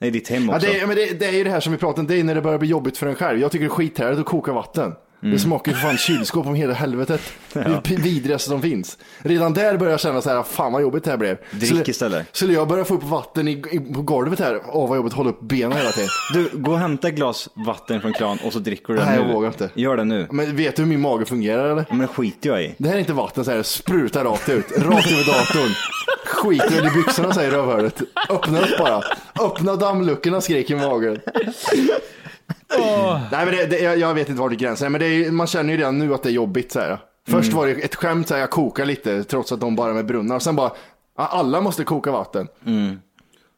Det 0.00 0.06
är 0.06 0.10
ditt 0.10 0.28
hem 0.28 0.44
Ja, 0.48 0.56
också. 0.56 0.66
det, 0.68 0.80
är, 0.80 0.86
men 0.86 0.96
det, 0.96 1.20
det 1.20 1.26
är 1.26 1.32
ju 1.32 1.44
det 1.44 1.50
här 1.50 1.60
som 1.60 1.72
vi 1.72 1.78
pratade 1.78 2.00
om, 2.00 2.06
det 2.06 2.20
är 2.20 2.24
när 2.24 2.34
det 2.34 2.40
börjar 2.42 2.58
bli 2.58 2.68
jobbigt 2.68 2.96
för 2.98 3.06
en 3.06 3.14
själv. 3.14 3.38
Jag 3.40 3.52
tycker 3.52 3.64
det 3.64 3.68
är 3.68 3.74
skithärligt 3.74 4.20
att 4.20 4.26
koka 4.26 4.52
vatten. 4.52 4.94
Mm. 5.22 5.32
Det 5.34 5.38
smakar 5.40 5.72
ju 5.72 5.78
för 5.78 5.86
fan 5.88 5.96
kylskåp 5.96 6.46
om 6.46 6.54
hela 6.54 6.74
helvetet. 6.74 7.20
Det 7.52 7.60
är 7.60 7.80
det 7.84 7.96
vidrigaste 7.96 8.48
som 8.48 8.62
finns. 8.62 8.98
Redan 9.18 9.54
där 9.54 9.76
börjar 9.76 9.90
jag 9.90 10.00
känna 10.00 10.22
så 10.22 10.30
här, 10.30 10.42
fan 10.42 10.72
vad 10.72 10.82
jobbigt 10.82 11.04
det 11.04 11.10
här 11.10 11.16
blev. 11.18 11.38
Drick 11.50 11.88
istället. 11.88 12.26
Skulle 12.32 12.52
jag 12.52 12.68
börja 12.68 12.84
få 12.84 12.94
upp 12.94 13.02
vatten 13.02 13.48
i, 13.48 13.52
i, 13.70 13.80
på 13.94 14.02
golvet 14.02 14.38
här, 14.38 14.60
åh 14.72 14.88
vad 14.88 14.96
jobbigt 14.96 15.12
hålla 15.12 15.30
upp 15.30 15.40
benen 15.40 15.78
hela 15.78 15.90
tiden. 15.90 16.08
Du, 16.34 16.50
gå 16.52 16.72
och 16.72 16.78
hämta 16.78 17.08
ett 17.08 17.14
glas 17.14 17.48
vatten 17.54 18.00
från 18.00 18.12
kran 18.12 18.38
och 18.44 18.52
så 18.52 18.58
dricker 18.58 18.92
du 18.92 18.98
det 18.98 19.04
Nej, 19.04 19.18
nu. 19.18 19.26
jag 19.26 19.32
vågar 19.34 19.48
inte. 19.48 19.70
Gör 19.74 19.96
det 19.96 20.04
nu. 20.04 20.26
Men 20.30 20.56
vet 20.56 20.76
du 20.76 20.82
hur 20.82 20.88
min 20.88 21.00
mage 21.00 21.24
fungerar 21.24 21.64
eller? 21.70 21.84
Ja, 21.88 21.94
Men 21.94 21.98
det 21.98 22.06
skiter 22.06 22.48
jag 22.50 22.62
i. 22.62 22.74
Det 22.78 22.88
här 22.88 22.94
är 22.94 23.00
inte 23.00 23.12
vatten 23.12 23.44
så 23.44 23.50
här, 23.50 23.62
sprutar 23.62 24.24
rakt 24.24 24.48
ut, 24.48 24.66
rakt 24.78 25.12
över 25.12 25.24
datorn. 25.26 25.70
Skiter 26.26 26.70
väl 26.70 26.86
i 26.86 26.90
byxorna 26.90 27.32
säger 27.34 27.50
rövhålet. 27.50 28.00
Öppna 28.30 28.60
upp 28.60 28.78
bara. 28.78 29.02
Öppna 29.46 29.76
dammluckorna 29.76 30.40
skriker 30.40 30.76
magen. 30.76 31.18
Nej 33.30 33.46
men 33.46 33.54
det, 33.54 33.66
det, 33.66 33.78
jag, 33.78 33.98
jag 33.98 34.14
vet 34.14 34.28
inte 34.28 34.40
var 34.40 34.50
det 34.50 34.64
är, 34.64 34.88
men 34.88 35.00
det 35.00 35.06
är, 35.06 35.30
man 35.30 35.46
känner 35.46 35.72
ju 35.72 35.78
redan 35.78 35.98
nu 35.98 36.14
att 36.14 36.22
det 36.22 36.28
är 36.28 36.32
jobbigt 36.32 36.72
så 36.72 36.80
här. 36.80 36.98
Först 37.28 37.52
var 37.52 37.66
det 37.66 37.72
ett 37.72 37.94
skämt, 37.94 38.28
så 38.28 38.34
här, 38.34 38.40
jag 38.40 38.50
kokar 38.50 38.84
lite 38.84 39.24
trots 39.24 39.52
att 39.52 39.60
de 39.60 39.76
bara 39.76 39.90
är 39.90 39.94
med 39.94 40.06
brunnar. 40.06 40.36
Och 40.36 40.42
sen 40.42 40.56
bara, 40.56 40.72
alla 41.14 41.60
måste 41.60 41.84
koka 41.84 42.10
vatten. 42.10 42.48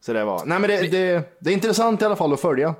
Så 0.07 0.12
det 0.12 0.25
var, 0.25 0.42
nej 0.46 0.59
men 0.59 0.70
det, 0.70 0.81
det, 0.83 1.37
det 1.40 1.51
är 1.51 1.55
intressant 1.55 2.03
i 2.03 2.05
alla 2.05 2.16
fall 2.16 2.33
att 2.33 2.40
följa. 2.40 2.75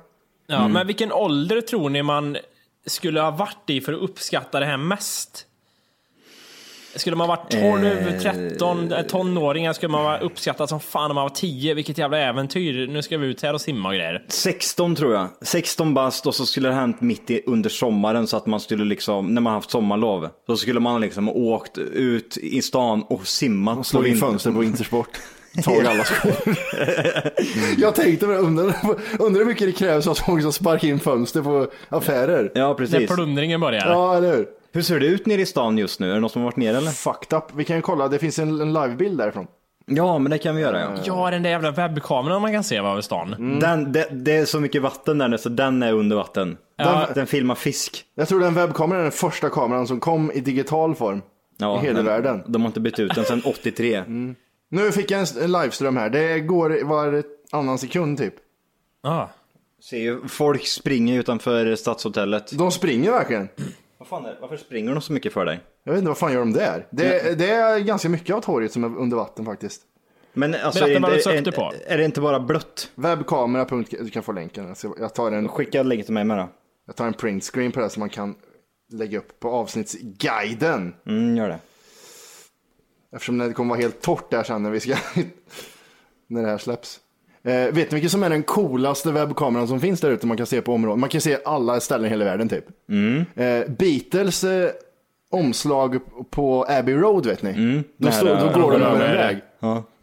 Ja, 0.47 0.67
Men 0.67 0.87
vilken 0.87 1.11
ålder 1.11 1.61
tror 1.61 1.89
ni 1.89 2.03
man 2.03 2.37
skulle 2.85 3.21
ha 3.21 3.31
varit 3.31 3.69
i 3.69 3.81
för 3.81 3.93
att 3.93 4.01
uppskatta 4.01 4.59
det 4.59 4.65
här 4.65 4.77
mest? 4.77 5.45
Skulle 6.95 7.15
man 7.15 7.27
varit 7.27 7.51
12, 7.51 8.19
13, 8.21 8.91
eh, 8.91 9.01
tonåringar 9.01 9.73
skulle 9.73 9.91
man 9.91 10.03
vara 10.03 10.19
uppskattad 10.19 10.69
som 10.69 10.79
fan 10.79 11.11
om 11.11 11.15
man 11.15 11.23
var 11.23 11.29
10. 11.29 11.73
Vilket 11.73 11.97
jävla 11.97 12.17
äventyr. 12.17 12.87
Nu 12.87 13.01
ska 13.01 13.17
vi 13.17 13.27
ut 13.27 13.41
här 13.43 13.53
och 13.53 13.61
simma 13.61 13.89
och 13.89 13.95
grejer. 13.95 14.25
16 14.27 14.95
tror 14.95 15.13
jag. 15.13 15.27
16 15.41 15.93
bast 15.93 16.27
och 16.27 16.35
så 16.35 16.45
skulle 16.45 16.69
det 16.69 16.75
hänt 16.75 17.01
mitt 17.01 17.31
i, 17.31 17.41
under 17.45 17.69
sommaren 17.69 18.27
så 18.27 18.37
att 18.37 18.45
man 18.45 18.59
skulle 18.59 18.85
liksom, 18.85 19.33
när 19.33 19.41
man 19.41 19.53
haft 19.53 19.71
sommarlov, 19.71 20.29
så 20.47 20.57
skulle 20.57 20.79
man 20.79 21.01
liksom 21.01 21.29
åkt 21.29 21.77
ut 21.77 22.37
i 22.37 22.61
stan 22.61 23.03
och 23.09 23.27
simmat. 23.27 23.77
Och 23.77 23.85
slog 23.85 24.03
på 24.03 24.09
in 24.09 24.17
fönster 24.17 24.51
på 24.51 24.63
Intersport. 24.63 25.09
Tagit 25.63 25.87
alla 25.87 26.03
skor. 26.03 26.31
jag 27.77 27.95
tänkte, 27.95 28.27
men 28.27 28.37
undrar, 28.37 28.75
undrar 29.19 29.39
hur 29.39 29.45
mycket 29.45 29.67
det 29.67 29.71
krävs 29.71 30.07
att 30.07 30.19
folk 30.19 30.41
ska 30.41 30.51
sparka 30.51 30.87
in 30.87 30.99
fönster 30.99 31.41
på 31.41 31.67
affärer. 31.89 32.51
Ja, 32.55 32.67
När 32.67 32.73
precis. 32.73 33.09
plundringen 33.15 33.59
börjar. 33.59 33.87
Ja, 33.87 34.17
eller 34.17 34.35
hur? 34.35 34.47
Hur 34.73 34.81
ser 34.81 34.99
det 34.99 35.05
ut 35.05 35.25
nere 35.25 35.41
i 35.41 35.45
stan 35.45 35.77
just 35.77 35.99
nu? 35.99 36.09
Är 36.09 36.13
det 36.13 36.19
någon 36.19 36.29
som 36.29 36.41
har 36.41 36.47
varit 36.47 36.57
nere 36.57 36.77
eller? 36.77 36.91
Fucked 36.91 37.37
up. 37.37 37.43
Vi 37.55 37.63
kan 37.65 37.75
ju 37.75 37.81
kolla, 37.81 38.07
det 38.07 38.19
finns 38.19 38.39
en, 38.39 38.61
en 38.61 38.73
livebild 38.73 39.17
därifrån. 39.17 39.47
Ja, 39.85 40.17
men 40.19 40.29
det 40.31 40.37
kan 40.37 40.55
vi 40.55 40.61
göra 40.61 40.79
ja. 40.81 40.89
Ja, 41.05 41.31
den 41.31 41.43
där 41.43 41.49
jävla 41.49 41.71
webbkameran 41.71 42.41
man 42.41 42.53
kan 42.53 42.63
se 42.63 42.77
över 42.77 43.01
stan. 43.01 43.59
Den, 43.61 43.91
det, 43.91 44.07
det 44.11 44.35
är 44.35 44.45
så 44.45 44.59
mycket 44.59 44.81
vatten 44.81 45.17
där 45.17 45.27
nu 45.27 45.37
så 45.37 45.49
den 45.49 45.83
är 45.83 45.93
under 45.93 46.15
vatten. 46.15 46.57
Ja. 46.77 47.05
Den, 47.05 47.13
den 47.15 47.27
filmar 47.27 47.55
fisk. 47.55 48.03
Jag 48.15 48.27
tror 48.27 48.39
den 48.39 48.53
webbkameran 48.53 48.99
är 48.99 49.03
den 49.03 49.11
första 49.11 49.49
kameran 49.49 49.87
som 49.87 49.99
kom 49.99 50.31
i 50.31 50.39
digital 50.39 50.95
form 50.95 51.21
Ja, 51.57 51.77
i 51.81 51.85
hela 51.85 51.95
den, 51.95 52.05
världen. 52.05 52.43
De 52.47 52.61
har 52.61 52.67
inte 52.67 52.79
bytt 52.79 52.99
ut 52.99 53.15
den 53.15 53.25
sedan 53.25 53.41
83. 53.45 54.03
Nu 54.69 54.91
fick 54.91 55.11
jag 55.11 55.19
en, 55.41 55.51
liveström 55.51 55.97
här. 55.97 56.09
Det 56.09 56.39
går 56.39 56.83
var 56.83 57.23
annan 57.51 57.77
sekund 57.77 58.17
typ. 58.17 58.33
Ja. 59.03 59.29
Ser 59.89 59.97
ju, 59.97 60.27
folk 60.27 60.67
springer 60.67 61.19
utanför 61.19 61.75
stadshotellet. 61.75 62.57
De 62.57 62.71
springer 62.71 63.11
verkligen. 63.11 63.49
Vad 64.03 64.07
fan 64.07 64.25
är, 64.25 64.37
varför 64.41 64.57
springer 64.57 64.91
de 64.93 65.01
så 65.01 65.13
mycket 65.13 65.33
för 65.33 65.45
dig? 65.45 65.59
Jag 65.83 65.91
vet 65.93 65.97
inte 65.99 66.07
vad 66.09 66.17
fan 66.17 66.33
gör 66.33 66.39
de 66.39 66.53
där. 66.53 66.87
Det, 66.91 67.39
det 67.39 67.49
är 67.51 67.79
ganska 67.79 68.09
mycket 68.09 68.35
av 68.35 68.41
torget 68.41 68.71
som 68.71 68.83
är 68.83 68.97
under 68.97 69.17
vatten 69.17 69.45
faktiskt. 69.45 69.81
Men 70.33 70.55
alltså, 70.55 70.79
Berätta 70.85 70.97
är, 70.97 71.01
vad 71.01 71.11
du 71.11 71.15
det- 71.15 71.21
sökte 71.23 71.49
är, 71.49 71.51
på. 71.51 71.71
är 71.87 71.97
det 71.97 72.05
inte 72.05 72.21
bara 72.21 72.39
blött? 72.39 72.91
Webbkamera. 72.95 73.65
Du 73.89 74.09
kan 74.09 74.23
få 74.23 74.31
länken. 74.31 74.75
Jag 74.99 75.13
tar 75.13 75.31
en, 75.31 75.47
Skicka 75.49 75.83
länken 75.83 76.05
till 76.05 76.13
mig 76.13 76.23
med 76.23 76.37
då. 76.37 76.49
jag 76.85 76.95
tar 76.95 77.07
en 77.07 77.13
print 77.13 77.43
screen 77.43 77.71
på 77.71 77.79
det 77.79 77.89
som 77.89 77.99
man 77.99 78.09
kan 78.09 78.35
lägga 78.91 79.17
upp 79.17 79.39
på 79.39 79.49
avsnittsguiden. 79.51 80.95
Mm, 81.07 81.37
gör 81.37 81.47
det. 81.49 81.59
Eftersom 83.15 83.37
det 83.37 83.53
kommer 83.53 83.69
vara 83.69 83.81
helt 83.81 84.01
torrt 84.01 84.31
där 84.31 84.43
sen 84.43 84.63
när 84.63 84.71
vi 84.71 84.79
ska 84.79 84.95
när 86.27 86.41
det 86.43 86.49
här 86.49 86.57
släpps. 86.57 86.99
Eh, 87.45 87.53
vet 87.53 87.75
ni 87.75 87.95
vilken 87.95 88.09
som 88.09 88.23
är 88.23 88.29
den 88.29 88.43
coolaste 88.43 89.11
webbkameran 89.11 89.67
som 89.67 89.79
finns 89.79 90.01
där 90.01 90.11
ute 90.11 90.27
man 90.27 90.37
kan 90.37 90.45
se 90.45 90.61
på 90.61 90.73
området? 90.73 90.99
Man 90.99 91.09
kan 91.09 91.21
se 91.21 91.37
alla 91.45 91.79
ställen 91.79 92.05
i 92.05 92.09
hela 92.09 92.25
världen 92.25 92.49
typ. 92.49 92.65
Eh, 93.35 93.71
Beatles 93.71 94.43
eh, 94.43 94.69
omslag 95.31 95.99
på 96.29 96.65
Abbey 96.69 96.95
Road 96.95 97.25
vet 97.25 97.41
ni. 97.41 97.83
då, 97.97 98.11
står, 98.11 98.27
då 98.53 98.61
går 98.61 98.71
de 98.71 98.81
över 98.81 99.05
en 99.05 99.17
väg. 99.17 99.37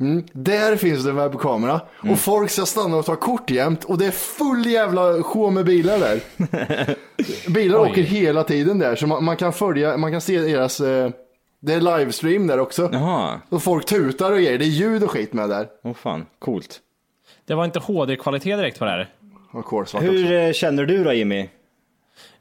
Mm. 0.00 0.24
Där 0.32 0.76
finns 0.76 1.04
det 1.04 1.10
en 1.10 1.16
webbkamera 1.16 1.80
och 2.10 2.18
folk 2.18 2.50
ska 2.50 2.66
stanna 2.66 2.96
och 2.96 3.04
ta 3.06 3.16
kort 3.16 3.50
jämt 3.50 3.84
och 3.84 3.98
det 3.98 4.06
är 4.06 4.10
full 4.10 4.66
jävla 4.66 5.22
show 5.22 5.52
med 5.52 5.64
bilar 5.64 5.98
där. 5.98 6.20
bilar 7.50 7.78
Oj. 7.82 7.90
åker 7.90 8.02
hela 8.02 8.44
tiden 8.44 8.78
där 8.78 8.96
så 8.96 9.06
man, 9.06 9.24
man 9.24 9.36
kan 9.36 9.52
följa, 9.52 9.96
man 9.96 10.12
kan 10.12 10.20
se 10.20 10.38
deras, 10.40 10.80
eh, 10.80 11.10
det 11.60 11.74
är 11.74 11.80
livestream 11.98 12.46
där 12.46 12.58
också. 12.60 12.90
Jaha, 12.92 13.40
Och 13.48 13.62
folk 13.62 13.84
tutar 13.86 14.32
och 14.32 14.36
grejer, 14.38 14.58
det 14.58 14.64
är 14.64 14.66
ljud 14.66 15.02
och 15.02 15.10
skit 15.10 15.32
med 15.32 15.48
där. 15.48 15.66
åh 15.84 15.94
fan, 15.94 16.26
coolt. 16.38 16.80
Det 17.46 17.54
var 17.54 17.64
inte 17.64 17.78
HD-kvalitet 17.78 18.56
direkt 18.56 18.78
på 18.78 18.84
det 18.84 18.90
här. 18.90 19.08
Också. 19.52 19.98
Hur 19.98 20.32
eh, 20.32 20.52
känner 20.52 20.86
du 20.86 21.04
då 21.04 21.12
Jimmy? 21.12 21.48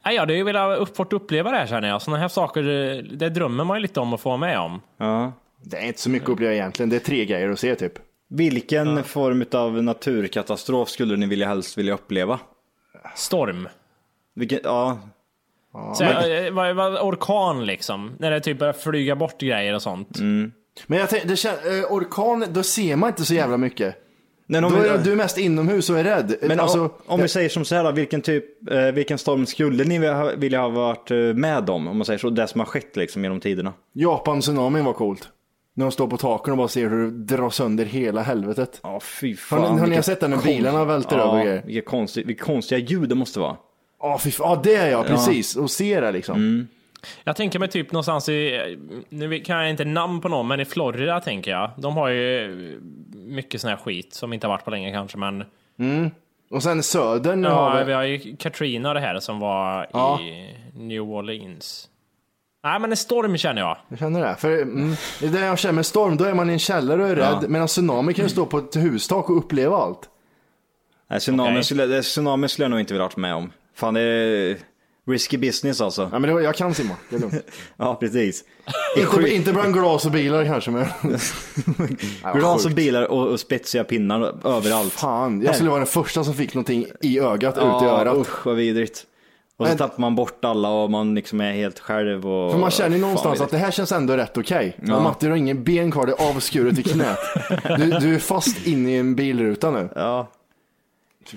Nej, 0.04 0.14
jag 0.14 0.22
hade 0.22 0.34
ju 0.34 0.44
velat 0.44 0.78
upp, 0.78 0.96
fått 0.96 1.12
uppleva 1.12 1.50
det 1.50 1.56
här 1.56 1.66
känner 1.66 1.88
jag. 1.88 2.02
Sådana 2.02 2.20
här 2.20 2.28
saker, 2.28 2.62
eh, 2.68 3.02
det 3.02 3.28
drömmer 3.28 3.64
man 3.64 3.76
ju 3.76 3.82
lite 3.82 4.00
om 4.00 4.12
att 4.12 4.20
få 4.20 4.28
vara 4.28 4.38
med 4.38 4.58
om. 4.58 4.80
Ja. 4.96 5.32
Det 5.62 5.76
är 5.76 5.86
inte 5.86 6.00
så 6.00 6.10
mycket 6.10 6.28
att 6.28 6.32
uppleva 6.32 6.54
egentligen, 6.54 6.90
det 6.90 6.96
är 6.96 7.00
tre 7.00 7.24
grejer 7.24 7.50
att 7.50 7.60
se 7.60 7.74
typ. 7.74 7.92
Vilken 8.28 9.04
form 9.04 9.44
av 9.52 9.82
naturkatastrof 9.82 10.88
skulle 10.88 11.16
ni 11.16 11.26
vilja 11.26 11.48
helst 11.48 11.78
vilja 11.78 11.94
uppleva? 11.94 12.40
Storm. 13.14 13.68
Vilken, 14.34 14.60
ja, 14.64 14.98
Så, 15.94 16.04
eh, 16.04 16.52
vad, 16.52 16.76
vad, 16.76 16.96
orkan 16.96 17.66
liksom. 17.66 18.12
När 18.18 18.30
det 18.30 18.40
typ 18.40 18.58
börjar 18.58 18.72
flyga 18.72 19.16
bort 19.16 19.40
grejer 19.40 19.74
och 19.74 19.82
sånt. 19.82 20.18
Men 20.86 20.98
jag 20.98 21.08
tänkte, 21.08 21.50
eh, 21.50 21.92
orkan, 21.92 22.44
då 22.50 22.62
ser 22.62 22.96
man 22.96 23.08
inte 23.08 23.24
så 23.24 23.34
jävla 23.34 23.56
mycket. 23.56 23.96
Nej, 24.50 24.64
om 24.64 24.72
Då 24.72 24.78
vi- 24.80 24.88
är 24.88 24.98
du 24.98 25.16
mest 25.16 25.38
inomhus 25.38 25.90
och 25.90 25.98
är 25.98 26.04
rädd. 26.04 26.34
Men 26.42 26.60
alltså, 26.60 26.80
om, 26.80 26.90
om 27.06 27.20
vi 27.20 27.28
säger 27.28 27.48
som 27.48 27.64
så 27.64 27.74
här 27.74 27.84
då, 27.84 27.90
vilken 27.92 28.22
typ, 28.22 28.70
eh, 28.72 28.80
vilken 28.82 29.18
storm 29.18 29.46
skulle 29.46 29.84
ni 29.84 29.98
vilja 30.36 30.60
ha- 30.62 30.68
varit 30.68 31.10
eh, 31.10 31.16
med 31.16 31.70
om? 31.70 31.88
Om 31.88 31.96
man 31.98 32.04
säger 32.04 32.18
så, 32.18 32.30
det 32.30 32.46
som 32.46 32.60
har 32.60 32.66
skett 32.66 32.96
liksom 32.96 33.22
genom 33.24 33.40
tiderna. 33.40 33.72
Japan 33.92 34.40
tsunamin 34.40 34.84
var 34.84 34.92
coolt. 34.92 35.28
När 35.74 35.84
de 35.84 35.92
står 35.92 36.06
på 36.06 36.16
taken 36.16 36.52
och 36.52 36.58
bara 36.58 36.68
ser 36.68 36.88
hur 36.90 37.10
det 37.10 37.36
drar 37.36 37.50
sönder 37.50 37.84
hela 37.84 38.22
helvetet. 38.22 38.80
Ja, 38.82 39.00
fy 39.00 39.30
Har 39.30 39.36
fan. 39.36 39.74
ni, 39.74 39.80
har 39.80 39.86
ni 39.86 40.02
sett 40.02 40.20
den 40.20 40.30
när 40.30 40.38
bilarna 40.42 40.84
välter 40.84 41.18
ja, 41.18 41.32
över 41.32 41.44
grejer? 41.44 41.62
vilka 41.66 41.90
konstiga, 41.90 42.26
vilka 42.26 42.44
konstiga 42.44 42.78
ljud 42.78 43.08
det 43.08 43.14
måste 43.14 43.40
vara. 43.40 43.56
Ja, 44.00 44.18
fy 44.18 44.30
fan. 44.30 44.50
Ja, 44.50 44.60
det 44.64 44.74
är 44.74 44.90
jag, 44.90 45.06
precis. 45.06 45.56
Och 45.56 45.70
se 45.70 46.00
det 46.00 46.12
liksom. 46.12 46.68
Jag 47.24 47.36
tänker 47.36 47.58
mig 47.58 47.68
typ 47.68 47.92
någonstans 47.92 48.28
i, 48.28 48.78
nu 49.08 49.38
kan 49.40 49.58
jag 49.58 49.70
inte 49.70 49.84
namn 49.84 50.20
på 50.20 50.28
någon, 50.28 50.46
men 50.48 50.60
i 50.60 50.64
Florida 50.64 51.20
tänker 51.20 51.50
jag. 51.50 51.70
De 51.76 51.96
har 51.96 52.08
ju 52.08 52.80
mycket 53.12 53.60
sån 53.60 53.70
här 53.70 53.76
skit 53.76 54.14
som 54.14 54.32
inte 54.32 54.46
har 54.46 54.52
varit 54.54 54.64
på 54.64 54.70
länge 54.70 54.92
kanske, 54.92 55.18
men 55.18 55.44
Och 56.50 56.62
sen 56.62 56.82
södern 56.82 57.44
ja, 57.44 57.50
har 57.50 57.78
vi 57.78 57.84
vi... 57.84 57.92
har 57.92 58.02
ju 58.02 58.36
Katrina 58.36 58.94
det 58.94 59.00
här 59.00 59.20
som 59.20 59.40
var 59.40 59.86
Ja. 59.92 60.20
i 60.20 60.54
New 60.74 61.02
Orleans. 61.02 61.86
Nej, 62.64 62.80
men 62.80 62.90
en 62.90 62.96
storm 62.96 63.36
känner 63.36 63.60
jag. 63.62 63.76
Jag 63.88 63.98
känner 63.98 64.20
det. 64.26 64.36
För 64.38 64.62
mm, 64.62 64.94
det 65.20 65.26
är 65.26 65.30
det 65.30 65.40
jag 65.46 65.58
känner 65.58 65.72
med 65.74 65.86
storm, 65.86 66.16
då 66.16 66.24
är 66.24 66.34
man 66.34 66.50
i 66.50 66.52
en 66.52 66.58
källare 66.58 67.02
och 67.02 67.08
är 67.08 67.16
rädd. 67.16 67.44
Medan 67.48 67.66
tsunami 67.68 68.14
kan 68.14 68.24
ju 68.24 68.28
stå 68.28 68.46
på 68.46 68.58
ett 68.58 68.76
hustak 68.76 69.30
och 69.30 69.36
uppleva 69.36 69.76
allt. 69.76 70.10
Nej, 71.10 71.20
tsunamin, 71.20 71.52
Okej. 71.52 71.64
skulle, 71.64 71.86
det- 71.86 72.02
tsunamin 72.02 72.48
skulle 72.48 72.64
jag 72.64 72.70
nog 72.70 72.80
inte 72.80 72.94
vilja 72.94 73.04
varit 73.04 73.16
med 73.16 73.34
om. 73.34 73.52
Fan, 73.74 73.94
det 73.94 74.00
är 74.00 74.56
risky 75.08 75.36
business 75.38 75.80
alltså. 75.80 76.08
Ja, 76.12 76.18
men 76.18 76.36
det 76.36 76.42
jag 76.42 76.54
kan 76.54 76.74
simma, 76.74 76.94
det 77.10 77.16
är 77.16 77.20
lugnt. 77.20 77.34
Ja, 77.76 77.94
precis. 78.00 78.44
inte, 79.16 79.34
inte 79.34 79.52
bland 79.52 79.74
glas 79.74 80.04
och 80.06 80.12
bilar 80.12 80.44
kanske, 80.44 80.70
men... 80.70 80.86
Glas 82.34 82.64
och 82.64 82.70
bilar 82.70 83.02
och, 83.10 83.26
och 83.28 83.40
spetsiga 83.40 83.84
pinnar 83.84 84.46
överallt. 84.48 84.92
Fan, 84.92 85.42
jag 85.42 85.54
skulle 85.54 85.70
vara 85.70 85.80
den 85.80 85.86
första 85.86 86.24
som 86.24 86.34
fick 86.34 86.54
någonting 86.54 86.86
i 87.02 87.20
ögat, 87.20 87.56
ut 87.56 87.62
i 87.62 87.66
Ja, 87.66 88.00
örat. 88.00 88.16
usch 88.16 88.46
vad 88.46 88.56
vidrigt. 88.56 89.06
Och 89.56 89.66
så 89.66 89.70
Men- 89.70 89.78
tappar 89.78 90.00
man 90.00 90.14
bort 90.14 90.44
alla 90.44 90.68
och 90.68 90.90
man 90.90 91.14
liksom 91.14 91.40
är 91.40 91.52
helt 91.52 91.78
själv. 91.78 92.26
Och, 92.26 92.52
För 92.52 92.58
man 92.58 92.70
känner 92.70 92.88
ju 92.88 92.94
Fan, 92.94 93.00
någonstans 93.00 93.34
vidrigt. 93.34 93.42
att 93.44 93.50
det 93.50 93.58
här 93.58 93.70
känns 93.70 93.92
ändå 93.92 94.16
rätt 94.16 94.38
okej. 94.38 94.76
Ja. 94.82 94.92
Ja. 94.92 95.00
Matti, 95.02 95.26
du 95.26 95.32
har 95.32 95.36
ingen 95.36 95.64
ben 95.64 95.90
kvar, 95.90 96.06
det 96.06 96.12
är 96.12 96.30
avskuret 96.30 96.78
i 96.78 96.82
knät. 96.82 97.18
Du, 97.78 97.90
du 97.90 98.14
är 98.14 98.18
fast 98.18 98.66
inne 98.66 98.90
i 98.90 98.96
en 98.96 99.14
bilruta 99.14 99.70
nu. 99.70 99.88
Ja. 99.94 100.28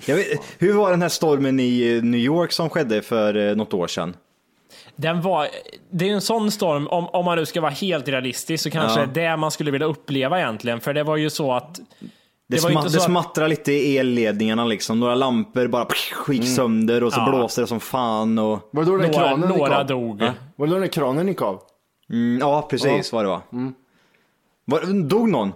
Jag 0.06 0.16
vet, 0.16 0.40
hur 0.58 0.72
var 0.74 0.90
den 0.90 1.02
här 1.02 1.08
stormen 1.08 1.60
i 1.60 1.96
eh, 1.96 2.02
New 2.02 2.20
York 2.20 2.52
som 2.52 2.70
skedde 2.70 3.02
för 3.02 3.48
eh, 3.50 3.56
något 3.56 3.74
år 3.74 3.86
sedan? 3.86 4.16
Den 4.96 5.22
var, 5.22 5.48
det 5.90 6.08
är 6.08 6.12
en 6.14 6.20
sån 6.20 6.50
storm, 6.50 6.86
om, 6.88 7.06
om 7.08 7.24
man 7.24 7.38
nu 7.38 7.46
ska 7.46 7.60
vara 7.60 7.70
helt 7.72 8.08
realistisk, 8.08 8.62
så 8.64 8.70
kanske 8.70 9.00
Ja. 9.00 9.06
det 9.14 9.22
är 9.22 9.30
det 9.30 9.36
man 9.36 9.50
skulle 9.50 9.70
vilja 9.70 9.86
uppleva 9.86 10.38
egentligen. 10.40 10.80
För 10.80 10.94
det 10.94 11.02
var 11.02 11.16
ju 11.16 11.30
så 11.30 11.52
att... 11.52 11.80
Det, 12.48 12.56
ju 12.56 12.62
sma- 12.62 12.82
det 12.84 13.00
smattrar 13.00 13.48
lite 13.48 13.72
i 13.72 13.98
elledningarna 13.98 14.64
liksom. 14.64 15.00
Några 15.00 15.14
lampor 15.14 15.66
bara 15.66 15.84
pff, 15.84 16.12
gick 16.28 16.48
sönder 16.48 17.04
och 17.04 17.12
så 17.12 17.20
Ja. 17.20 17.30
blåste 17.30 17.60
det 17.60 17.66
som 17.66 17.80
fan. 17.80 18.38
Och... 18.38 18.68
Var 18.70 18.84
det 18.84 18.90
då 18.90 18.96
den 18.96 19.10
Några, 19.10 19.28
kranen 19.28 19.48
några 19.48 19.84
dog. 19.84 20.22
Var 20.56 20.66
det 20.66 20.72
då 20.72 20.78
den 20.78 20.88
kranen 20.88 21.28
gick 21.28 21.42
av? 21.42 21.60
Mm, 22.10 22.38
ja, 22.40 22.66
precis 22.70 23.12
var 23.12 23.22
det 23.22 23.28
va. 23.28 23.42
Mm. 23.52 23.74
var. 24.64 25.02
Dog 25.08 25.28
någon? 25.28 25.52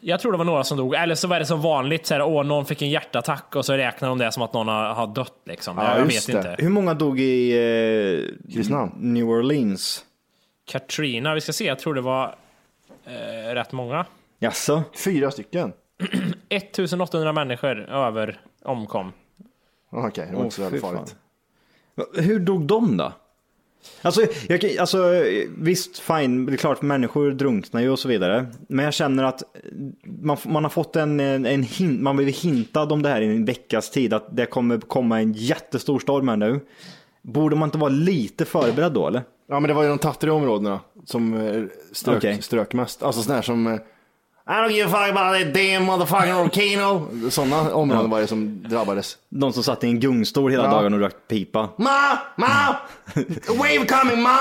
Jag 0.00 0.20
tror 0.20 0.32
det 0.32 0.38
var 0.38 0.44
några 0.44 0.64
som 0.64 0.78
dog. 0.78 0.94
Eller 0.94 1.14
så 1.14 1.28
var 1.28 1.38
det 1.38 1.46
som 1.46 1.62
vanligt, 1.62 2.06
så 2.06 2.14
här, 2.14 2.22
åh, 2.22 2.44
någon 2.44 2.66
fick 2.66 2.82
en 2.82 2.90
hjärtattack 2.90 3.56
och 3.56 3.64
så 3.64 3.72
räknar 3.72 4.08
de 4.08 4.18
det 4.18 4.32
som 4.32 4.42
att 4.42 4.52
någon 4.52 4.68
har, 4.68 4.94
har 4.94 5.06
dött. 5.06 5.42
Liksom. 5.46 5.78
Ja, 5.78 5.98
jag 5.98 6.06
vet 6.06 6.26
det. 6.26 6.32
inte. 6.32 6.56
Hur 6.58 6.68
många 6.68 6.94
dog 6.94 7.20
i 7.20 7.52
eh. 8.56 8.88
New 8.96 9.28
Orleans? 9.28 10.04
Katrina, 10.66 11.34
vi 11.34 11.40
ska 11.40 11.52
se, 11.52 11.64
jag 11.64 11.78
tror 11.78 11.94
det 11.94 12.00
var 12.00 12.34
eh, 13.04 13.54
rätt 13.54 13.72
många. 13.72 14.06
Jaså? 14.38 14.82
Fyra 15.04 15.30
stycken? 15.30 15.72
1800 16.48 17.32
människor 17.32 17.90
över 17.90 18.40
omkom. 18.62 19.12
Okej, 19.90 20.26
det 20.30 20.36
var 20.36 20.44
inte 20.44 20.56
så 20.56 20.70
fy 20.70 20.80
fan. 20.80 20.94
farligt. 20.94 21.16
Hur 22.26 22.40
dog 22.40 22.66
de 22.66 22.96
då? 22.96 23.12
Alltså, 24.02 24.20
jag, 24.48 24.76
alltså, 24.78 24.98
visst, 25.58 25.98
fine, 25.98 26.46
det 26.46 26.52
är 26.52 26.56
klart 26.56 26.82
människor 26.82 27.30
drunknar 27.30 27.80
ju 27.80 27.90
och 27.90 27.98
så 27.98 28.08
vidare. 28.08 28.46
Men 28.68 28.84
jag 28.84 28.94
känner 28.94 29.24
att 29.24 29.42
man, 30.02 30.36
man 30.44 30.62
har 30.64 30.70
fått 30.70 30.96
en, 30.96 31.20
en, 31.20 31.46
en 31.46 31.62
hint, 31.62 32.00
man 32.00 32.16
blivit 32.16 32.36
hintad 32.36 32.92
om 32.92 33.02
det 33.02 33.08
här 33.08 33.20
i 33.20 33.26
en 33.26 33.44
veckas 33.44 33.90
tid, 33.90 34.14
att 34.14 34.36
det 34.36 34.46
kommer 34.46 34.78
komma 34.78 35.20
en 35.20 35.32
jättestor 35.32 35.98
storm 35.98 36.28
här 36.28 36.36
nu. 36.36 36.60
Borde 37.22 37.56
man 37.56 37.66
inte 37.66 37.78
vara 37.78 37.90
lite 37.90 38.44
förberedd 38.44 38.92
då 38.92 39.08
eller? 39.08 39.22
Ja 39.48 39.60
men 39.60 39.68
det 39.68 39.74
var 39.74 39.82
ju 39.82 39.88
de 39.88 39.98
tattriga 39.98 40.34
områdena 40.34 40.80
som 41.04 41.34
eh, 41.34 41.64
strök, 41.92 42.16
Okej. 42.16 42.42
strök 42.42 42.74
mest. 42.74 43.02
Alltså 43.02 43.22
sådana 43.22 43.36
här 43.36 43.42
som 43.42 43.66
eh, 43.66 43.78
I 44.46 44.52
don't 44.52 44.72
give 44.72 44.86
a 44.86 44.88
fuck 44.90 45.08
about 45.16 45.34
that 45.38 45.54
damn 45.54 45.84
motherfucking 45.86 46.34
volcano. 46.34 47.08
Sådana 47.30 47.74
områden 47.74 48.10
var 48.10 48.20
det 48.20 48.26
som 48.26 48.62
drabbades. 48.68 49.16
De 49.28 49.52
som 49.52 49.62
satt 49.62 49.84
i 49.84 49.86
en 49.86 50.00
gungstol 50.00 50.50
hela 50.50 50.64
Ja. 50.64 50.70
dagen 50.70 50.94
och 50.94 51.00
rökte 51.00 51.18
pipa. 51.28 51.68
Ma! 51.78 52.18
Ma! 52.36 52.46
A 53.48 53.52
wave 53.58 53.86
coming 53.86 54.22
ma! 54.22 54.36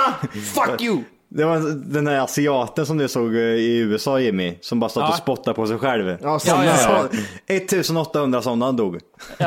Fuck 0.56 0.82
you! 0.82 0.98
Det 1.30 1.46
var 1.46 1.60
den 1.94 2.06
där 2.06 2.20
asiaten 2.20 2.86
som 2.86 2.98
du 2.98 3.08
såg 3.08 3.36
eh, 3.36 3.40
i 3.42 3.78
USA 3.78 4.20
Jimmy, 4.20 4.58
som 4.62 4.80
bara 4.80 4.92
Ja. 4.96 5.08
och 5.10 5.16
spottade 5.16 5.56
på 5.56 5.68
sig 5.68 5.78
själv. 5.78 6.18
Ja, 6.22 6.40
sådana. 6.40 6.66
Ja, 6.66 6.72
ja, 6.82 7.08
Ja, 7.12 7.20
ja. 7.48 7.56
1800 7.56 8.42
sådana 8.42 8.72
dog. 8.72 9.00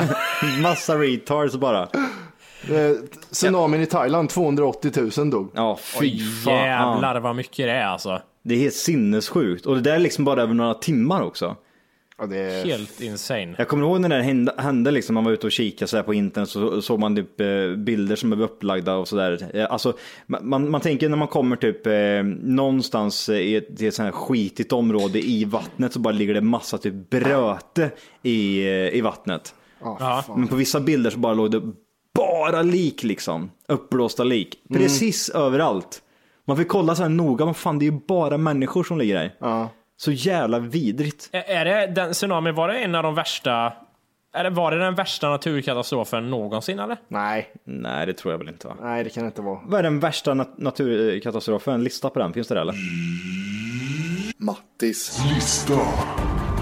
Massa 0.62 0.94
retards 0.94 1.56
bara. 1.56 1.82
Eh, 1.82 2.92
tsunamin 3.30 3.80
i 3.80 3.86
Thailand, 3.86 4.30
280 4.30 5.10
000 5.18 5.30
dog. 5.30 5.50
Ja, 5.54 5.78
fy 6.00 6.18
fan. 6.44 6.54
jävlar 6.54 7.20
vad 7.20 7.36
mycket 7.36 7.56
det 7.66 7.72
är 7.72 7.86
alltså. 7.86 8.20
Det 8.46 8.54
är 8.54 8.58
helt 8.58 8.74
sinnessjukt. 8.74 9.66
Och 9.66 9.74
det 9.74 9.80
där 9.80 9.94
är 9.94 9.98
liksom 9.98 10.24
bara 10.24 10.42
över 10.42 10.54
några 10.54 10.74
timmar 10.74 11.22
också. 11.22 11.56
Ja, 12.18 12.26
det 12.26 12.36
är... 12.36 12.64
Helt 12.64 13.00
insane. 13.00 13.54
Jag 13.58 13.68
kommer 13.68 13.86
ihåg 13.86 14.00
när 14.00 14.08
det 14.08 14.22
hände, 14.22 14.54
hände 14.58 14.90
liksom, 14.90 15.14
man 15.14 15.24
var 15.24 15.32
ute 15.32 15.46
och 15.46 15.52
kikade 15.52 15.88
så 15.88 15.96
här 15.96 16.04
på 16.04 16.14
internet 16.14 16.48
så 16.48 16.82
såg 16.82 17.00
man 17.00 17.16
typ 17.16 17.40
eh, 17.40 17.76
bilder 17.76 18.16
som 18.16 18.32
är 18.32 18.40
upplagda 18.40 18.96
och 18.96 19.08
sådär. 19.08 19.50
Eh, 19.54 19.72
Alltså, 19.72 19.96
man, 20.26 20.70
man, 20.70 20.80
tänker 20.80 21.08
när 21.08 21.16
man 21.16 21.28
kommer 21.28 21.56
typ 21.56 21.86
eh, 21.86 21.92
någonstans 22.42 23.28
i 23.28 23.56
ett, 23.56 23.82
i 23.82 23.86
ett 23.86 23.94
sånt 23.94 24.04
här 24.04 24.12
skitigt 24.12 24.72
område 24.72 25.28
i 25.28 25.44
vattnet 25.44 25.92
så 25.92 25.98
bara 25.98 26.14
ligger 26.14 26.34
det 26.34 26.40
massa 26.40 26.78
typ 26.78 27.10
bröte 27.10 27.90
i, 28.22 28.66
i 28.92 29.00
vattnet. 29.00 29.54
Ja. 29.80 30.24
Men 30.36 30.48
på 30.48 30.56
vissa 30.56 30.80
bilder 30.80 31.10
så 31.10 31.18
bara 31.18 31.34
låg 31.34 31.50
det 31.50 31.62
bara 32.14 32.62
lik 32.62 33.02
liksom. 33.02 33.50
Uppblåsta 33.68 34.24
lik. 34.24 34.58
Precis 34.68 35.28
överallt. 35.28 36.02
Man 36.46 36.56
fick 36.56 36.68
kolla 36.68 36.94
så 36.94 37.02
här 37.02 37.10
noga, 37.10 37.44
men 37.44 37.54
fan 37.54 37.78
det 37.78 37.86
är 37.86 37.90
ju 37.90 38.00
bara 38.08 38.38
människor 38.38 38.84
som 38.84 38.98
ligger 38.98 39.14
där. 39.14 39.34
Ja. 39.38 39.68
Så 39.96 40.12
jävla 40.12 40.58
vidrigt. 40.58 41.28
Är 41.32 41.42
är 41.50 41.64
det 41.64 41.86
den 41.94 42.12
tsunamin, 42.12 42.54
var 42.54 42.68
det 42.68 42.78
en 42.78 42.94
av 42.94 43.02
de 43.02 43.14
värsta, 43.14 43.72
eller 44.36 44.50
var 44.50 44.70
det 44.70 44.78
den 44.78 44.94
värsta 44.94 45.28
naturkatastrofen 45.30 46.30
någonsin 46.30 46.78
eller? 46.78 46.96
Nej, 47.08 47.50
Nej, 47.64 48.06
det 48.06 48.12
tror 48.12 48.32
jag 48.34 48.38
väl 48.38 48.48
inte 48.48 48.66
va? 48.68 48.76
nej 48.82 49.04
det 49.04 49.10
kan 49.10 49.22
det 49.22 49.26
inte 49.26 49.42
vara. 49.42 49.60
Vad 49.64 49.78
är 49.78 49.82
den 49.82 50.00
värsta 50.00 50.34
nat- 50.34 50.54
naturkatastrofen? 50.58 51.84
Lista 51.84 52.10
på 52.10 52.18
den, 52.18 52.32
finns 52.32 52.48
det 52.48 52.54
det, 52.54 52.60
eller? 52.60 52.74
Mattis. 54.38 55.18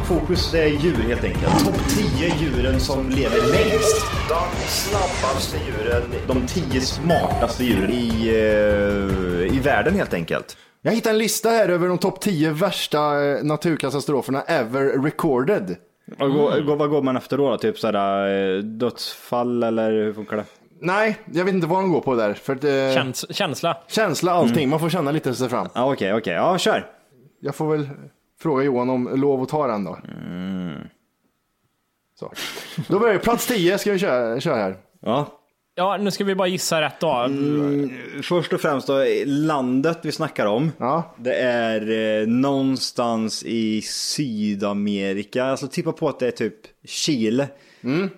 Fokus 0.09 0.55
är 0.55 0.67
djur 0.67 0.95
helt 1.09 1.25
enkelt. 1.25 1.65
Topp 1.65 1.89
10 1.89 2.35
djuren 2.41 2.81
som 2.81 3.09
lever 3.11 3.37
längst. 3.37 4.07
De 4.29 4.67
snabbaste 4.69 5.57
djuren. 5.67 6.03
De 6.27 6.47
10 6.47 6.81
smartaste 6.81 7.65
djuren 7.65 7.91
i, 7.91 8.29
eh, 8.29 9.57
i 9.57 9.61
världen 9.65 9.95
helt 9.95 10.15
enkelt. 10.15 10.57
Jag 10.83 10.93
hittade 10.93 11.15
en 11.15 11.19
lista 11.19 11.49
här 11.49 11.69
över 11.69 11.89
de 11.89 11.99
topp 11.99 12.21
10 12.21 12.51
värsta 12.51 13.25
eh, 13.25 13.43
naturkatastroferna 13.45 14.43
ever 14.43 15.03
recorded. 15.03 15.77
Vad, 16.19 16.33
går, 16.33 16.77
vad 16.77 16.91
går 16.91 17.03
man 17.03 17.17
efter 17.17 17.37
då? 17.37 17.51
då? 17.51 17.59
Typ 17.59 17.79
sådär 17.79 18.57
eh, 18.57 18.59
dödsfall 18.63 19.63
eller 19.63 19.91
hur 19.91 20.13
funkar 20.13 20.37
det? 20.37 20.45
Nej, 20.81 21.17
jag 21.33 21.45
vet 21.45 21.55
inte 21.55 21.67
vad 21.67 21.83
de 21.83 21.93
går 21.93 22.01
på 22.01 22.15
där. 22.15 22.35
För 22.35 22.53
att, 22.55 22.65
eh, 22.65 22.71
Käns 23.03 23.37
känsla. 23.37 23.77
känsla, 23.89 24.33
allting. 24.33 24.69
Man 24.69 24.81
får 24.81 24.89
känna 24.91 25.11
lite 25.11 25.35
sig 25.35 25.49
fram. 25.49 25.69
Ja, 25.75 25.93
okej, 25.93 26.15
okej. 26.15 26.35
Ja, 26.35 26.59
kör. 26.59 26.87
Jag 27.41 27.55
får 27.55 27.77
väl 27.77 27.89
fråga 28.45 28.65
Johan 28.65 28.91
om 28.91 29.11
lov 29.15 29.43
att 29.43 29.49
ta 29.49 29.67
den 29.67 29.85
då. 29.85 29.99
Så. 32.19 32.33
Då 32.89 32.99
börjar 32.99 33.15
vi. 33.15 33.19
Plats 33.19 33.47
10 33.47 33.79
ska 33.79 33.93
vi 33.93 33.99
köra, 33.99 34.41
köra 34.41 34.57
här. 34.57 34.77
Ja. 35.01 35.41
Ja, 35.77 35.97
nu 35.97 36.11
ska 36.11 36.25
vi 36.25 36.35
bara 36.35 36.49
gissa 36.49 36.81
rätt 36.81 37.01
då. 37.01 37.29
Först 38.23 38.53
och 38.53 38.61
främst 38.61 38.87
då, 38.87 39.05
landet 39.27 39.99
vi 40.03 40.13
snackar 40.13 40.47
om. 40.47 40.73
Ja. 40.79 41.15
Det 41.17 41.35
är 41.35 42.21
eh, 42.21 42.27
någonstans 42.27 43.43
i 43.47 43.83
Sydamerika. 43.83 45.45
Alltså 45.45 45.69
tippa 45.69 45.93
på 45.93 46.09
att 46.09 46.19
det 46.19 46.27
är 46.27 46.31
typ 46.31 46.55
Chile. 46.85 47.49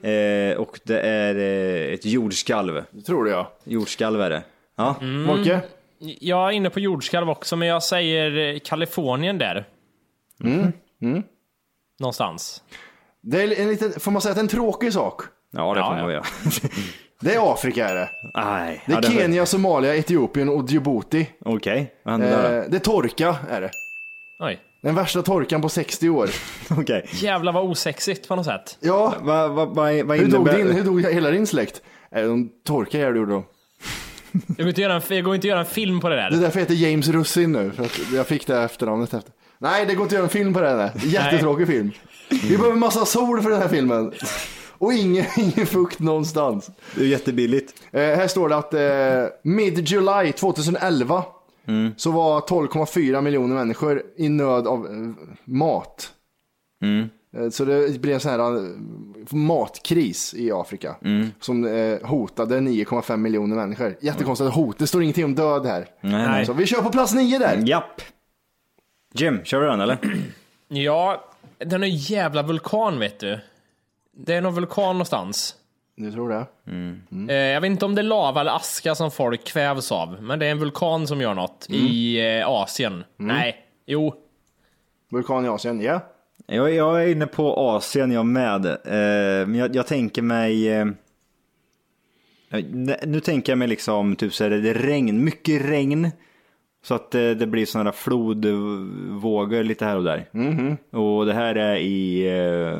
Eh, 0.03 0.57
och 0.57 0.81
det 0.85 1.01
är 1.01 1.35
eh, 1.35 1.95
ett 1.95 2.05
jordskalv. 2.05 2.85
Det 2.91 3.03
tror 3.03 3.25
det 3.25 3.31
ja. 3.31 3.53
Jordskalv 3.65 4.21
är 4.21 4.31
det. 4.31 4.43
Ja. 4.77 4.97
Molke? 5.01 5.61
Jag 5.99 6.49
är 6.49 6.53
inne 6.53 6.71
på 6.71 6.81
jordskalv 6.81 7.31
också, 7.31 7.57
men 7.57 7.69
jag 7.69 7.83
säger 7.83 8.55
eh, 8.55 8.59
Kalifornien 8.59 9.39
där. 9.39 9.65
Någonstans. 12.01 12.62
Det 13.22 13.42
är 13.42 13.61
en 13.61 13.68
liten, 13.68 14.01
får 14.01 14.11
man 14.11 14.22
säga 14.22 14.31
att 14.31 14.37
det 14.37 14.40
är 14.40 14.42
en 14.42 14.49
tråkig 14.49 14.92
sak? 14.92 15.22
Ja, 15.53 15.75
det 15.75 15.81
Ja, 15.81 15.87
får 15.87 15.92
man 15.96 16.05
ja. 16.05 16.11
göra. 16.12 16.25
Det 17.20 17.35
är 17.35 17.53
Afrika 17.53 17.88
är 17.88 17.94
det. 17.94 18.11
Nej. 18.35 18.83
Det 18.87 18.92
är 18.92 18.96
ja, 18.96 19.01
det 19.01 19.09
Kenya, 19.11 19.46
Somalia, 19.46 19.96
Etiopien 19.96 20.49
och 20.49 20.70
Djibouti. 20.70 21.27
Okej, 21.40 21.92
vad 22.05 22.12
hände 22.12 22.27
där 22.29 22.59
Eh, 22.59 22.64
det 22.68 22.77
är 22.77 22.81
torka 22.81 23.37
är 23.51 23.61
det. 23.61 23.70
Oj. 24.40 24.61
Den 24.83 24.94
värsta 24.94 25.22
torkan 25.22 25.62
på 25.62 25.68
60 25.68 26.09
år. 26.09 26.31
då? 26.68 26.75
Okej. 26.81 27.09
Jävlar 27.12 27.53
vad 27.53 27.64
osexigt 27.64 28.29
på 28.29 28.37
något 28.37 28.46
sätt. 28.46 28.79
Ja, 28.81 29.14
Vad 29.20 29.51
vad- 29.51 29.68
vad- 29.75 30.05
vad 30.07 30.18
hur 30.18 30.27
dog, 30.31 30.51
din, 30.51 30.70
hur 30.72 30.85
dog 30.85 31.03
hela 31.05 31.31
din 31.31 31.46
släkt? 31.46 31.83
Eh, 32.11 32.22
De 32.22 32.51
torkade 32.64 32.99
ihjäl 33.05 33.16
gjorde 33.16 33.33
de. 33.33 33.44
Det 34.33 34.62
går 34.62 34.68
inte 34.68 34.79
att 34.81 34.83
göra 34.83 34.94
en, 34.94 35.03
det 35.09 35.20
går 35.22 35.35
inte 35.35 35.44
att 35.46 35.49
göra 35.51 35.61
en 35.61 35.66
film 35.66 36.01
på 36.01 36.09
det 36.09 36.16
Det 36.16 36.22
är 36.22 36.31
där. 36.31 36.40
därför 36.40 36.59
jag 36.61 36.64
heter 36.64 36.75
James 36.90 37.09
Russin 37.09 37.53
nu. 37.53 37.70
För 37.70 37.85
att 37.85 38.12
jag 38.12 38.27
fick 38.27 38.46
det 38.46 38.59
efternamnet 38.62 39.14
efter. 39.14 39.33
Nej, 39.59 39.87
det 39.87 39.95
går 39.95 40.03
inte 40.03 40.14
att 40.14 40.19
göra 40.19 40.23
en 40.25 40.29
film 40.31 40.55
på 40.55 40.61
det 40.61 40.69
här. 40.69 40.90
Jättetråkig 41.05 41.66
film. 41.66 41.90
Vi 42.42 42.57
behöver 42.57 42.77
massa 42.77 43.05
sol 43.07 43.42
för 43.42 43.51
den 43.51 43.61
här 43.61 43.69
filmen. 43.69 44.12
Och 44.79 44.92
ingen, 44.92 45.25
ingen 45.37 45.66
fukt 45.66 45.99
någonstans. 45.99 46.71
Det 46.95 47.01
är 47.03 47.07
jättebilligt. 47.09 47.75
Eh, 47.90 48.01
här 48.01 48.29
står 48.29 48.49
det 48.49 48.57
att 48.57 48.75
eh, 48.75 49.33
mid-July 49.42 50.33
2011 50.33 51.25
så 51.97 52.11
var 52.11 52.40
12,4 52.40 53.21
miljoner 53.21 53.55
människor 53.55 54.03
i 54.16 54.29
nöd 54.29 54.66
av 54.66 54.87
eh, 54.87 55.27
mat. 55.45 56.11
Eh, 57.37 57.51
så 57.51 57.64
det 57.64 58.01
blev 58.01 58.14
en 58.14 58.21
sån 58.21 58.31
här 58.31 58.57
eh, 58.57 58.62
matkris 59.31 60.35
i 60.35 60.53
Afrika 60.53 60.97
som 61.40 61.64
eh, 61.64 62.09
hotade 62.09 62.59
9,5 62.61 63.16
miljoner 63.16 63.57
människor. 63.57 63.97
Jättekonstigt 64.01 64.51
hot, 64.55 64.79
det 64.79 64.87
står 64.87 65.03
ingenting 65.03 65.25
om 65.25 65.35
död 65.35 65.66
här. 65.66 65.87
Nej, 66.01 66.47
Så 66.47 66.53
vi 66.53 66.66
kör 66.66 66.83
på 66.83 66.90
plats 66.90 67.14
nio 67.14 67.38
där. 67.38 67.62
Japp. 67.66 68.01
Jim, 69.16 69.44
kör 69.44 69.61
du 69.61 69.66
den 69.66 69.81
eller? 69.81 69.98
Ja, 70.68 71.24
den 71.59 71.83
är 71.83 72.11
jävla 72.11 72.42
vulkan 72.42 72.98
vet 72.98 73.18
du. 73.18 73.40
Det 74.12 74.35
är 74.35 74.40
någon 74.40 74.55
vulkan 74.55 74.92
någonstans. 74.92 75.55
Du 75.96 76.12
tror 76.12 76.29
det? 76.29 76.46
Eh, 77.33 77.37
jag 77.37 77.61
vet 77.61 77.70
inte 77.70 77.85
om 77.85 77.94
det 77.94 78.00
är 78.00 78.05
lava 78.05 78.40
eller 78.40 78.57
aska 78.57 78.94
som 78.94 79.11
folk 79.11 79.44
kvävs 79.44 79.92
av, 79.92 80.22
men 80.22 80.38
det 80.38 80.46
är 80.46 80.50
en 80.50 80.59
vulkan 80.59 81.07
som 81.07 81.20
gör 81.20 81.35
något 81.35 81.66
i 81.70 82.20
eh, 82.38 82.48
Asien. 82.48 83.05
Nej, 83.16 83.57
jo. 83.87 84.14
Vulkan 85.11 85.44
i 85.44 85.48
Asien, 85.48 85.81
ja. 85.81 86.00
Jag, 86.46 86.74
jag 86.74 87.02
är 87.02 87.09
inne 87.09 87.26
på 87.26 87.57
Asien 87.57 88.12
jag 88.12 88.26
med. 88.26 88.66
Eh, 88.66 89.46
men 89.46 89.55
jag, 89.55 89.76
jag 89.76 89.87
tänker 89.87 90.22
mig... 90.22 90.68
Eh, 90.72 90.87
nu 93.02 93.20
tänker 93.20 93.52
jag 93.52 93.59
mig 93.59 93.68
liksom 93.68 94.16
typ 94.16 94.35
så 94.35 94.44
här, 94.44 94.50
det 94.50 94.74
regn, 94.74 95.24
mycket 95.24 95.62
regn. 95.62 96.11
Så 96.87 96.94
att 96.94 97.14
eh, 97.14 97.31
det 97.31 97.46
blir 97.46 97.66
sådana 97.66 97.92
flodvågor 97.92 99.62
lite 99.64 99.85
här 99.85 99.96
och 99.96 100.05
där. 100.05 100.29
Och 100.99 101.27
det 101.27 101.35
här 101.35 101.55
är 101.55 101.77
i 101.77 102.27
eh, 102.38 102.79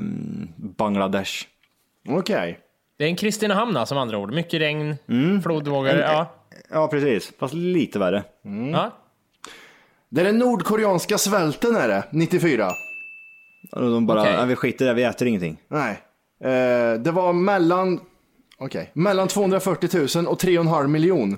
Bangladesh. 0.57 1.33
Okej. 2.09 2.59
Det 2.99 3.05
är 3.05 3.09
en 3.09 3.17
Kristinehamn 3.17 3.87
som 3.87 3.99
andra 3.99 4.19
ord. 4.19 4.35
Mycket 4.35 4.61
regn, 4.61 4.97
flodvågor. 5.43 5.95
Ja. 5.95 6.33
Ja, 6.71 6.89
precis. 6.89 7.33
Fast 7.39 7.55
lite 7.55 7.99
värre. 7.99 8.25
ja. 8.73 8.91
Det 10.09 10.21
är 10.21 10.25
den 10.25 10.39
nordkoreanska 10.39 11.19
svälten 11.19 11.77
är 11.77 11.89
det, 11.89 12.05
94. 12.11 12.69
Och 13.73 13.91
de 13.91 14.07
bara, 14.07 14.33
ja, 14.33 14.45
vi 14.45 14.57
skiter 14.57 14.85
i 14.85 14.89
det, 14.89 14.95
vi 14.95 15.03
äter 15.03 15.29
ingenting. 15.29 15.57
Nej. 15.69 15.99
Eh, 16.41 17.01
det 17.01 17.11
var 17.11 17.33
mellan, 17.33 18.01
okej, 18.59 18.91
mellan 18.93 19.29
240 19.29 19.91
000 20.17 20.27
och 20.27 20.41
3,5 20.41 20.87
miljon. 20.87 21.37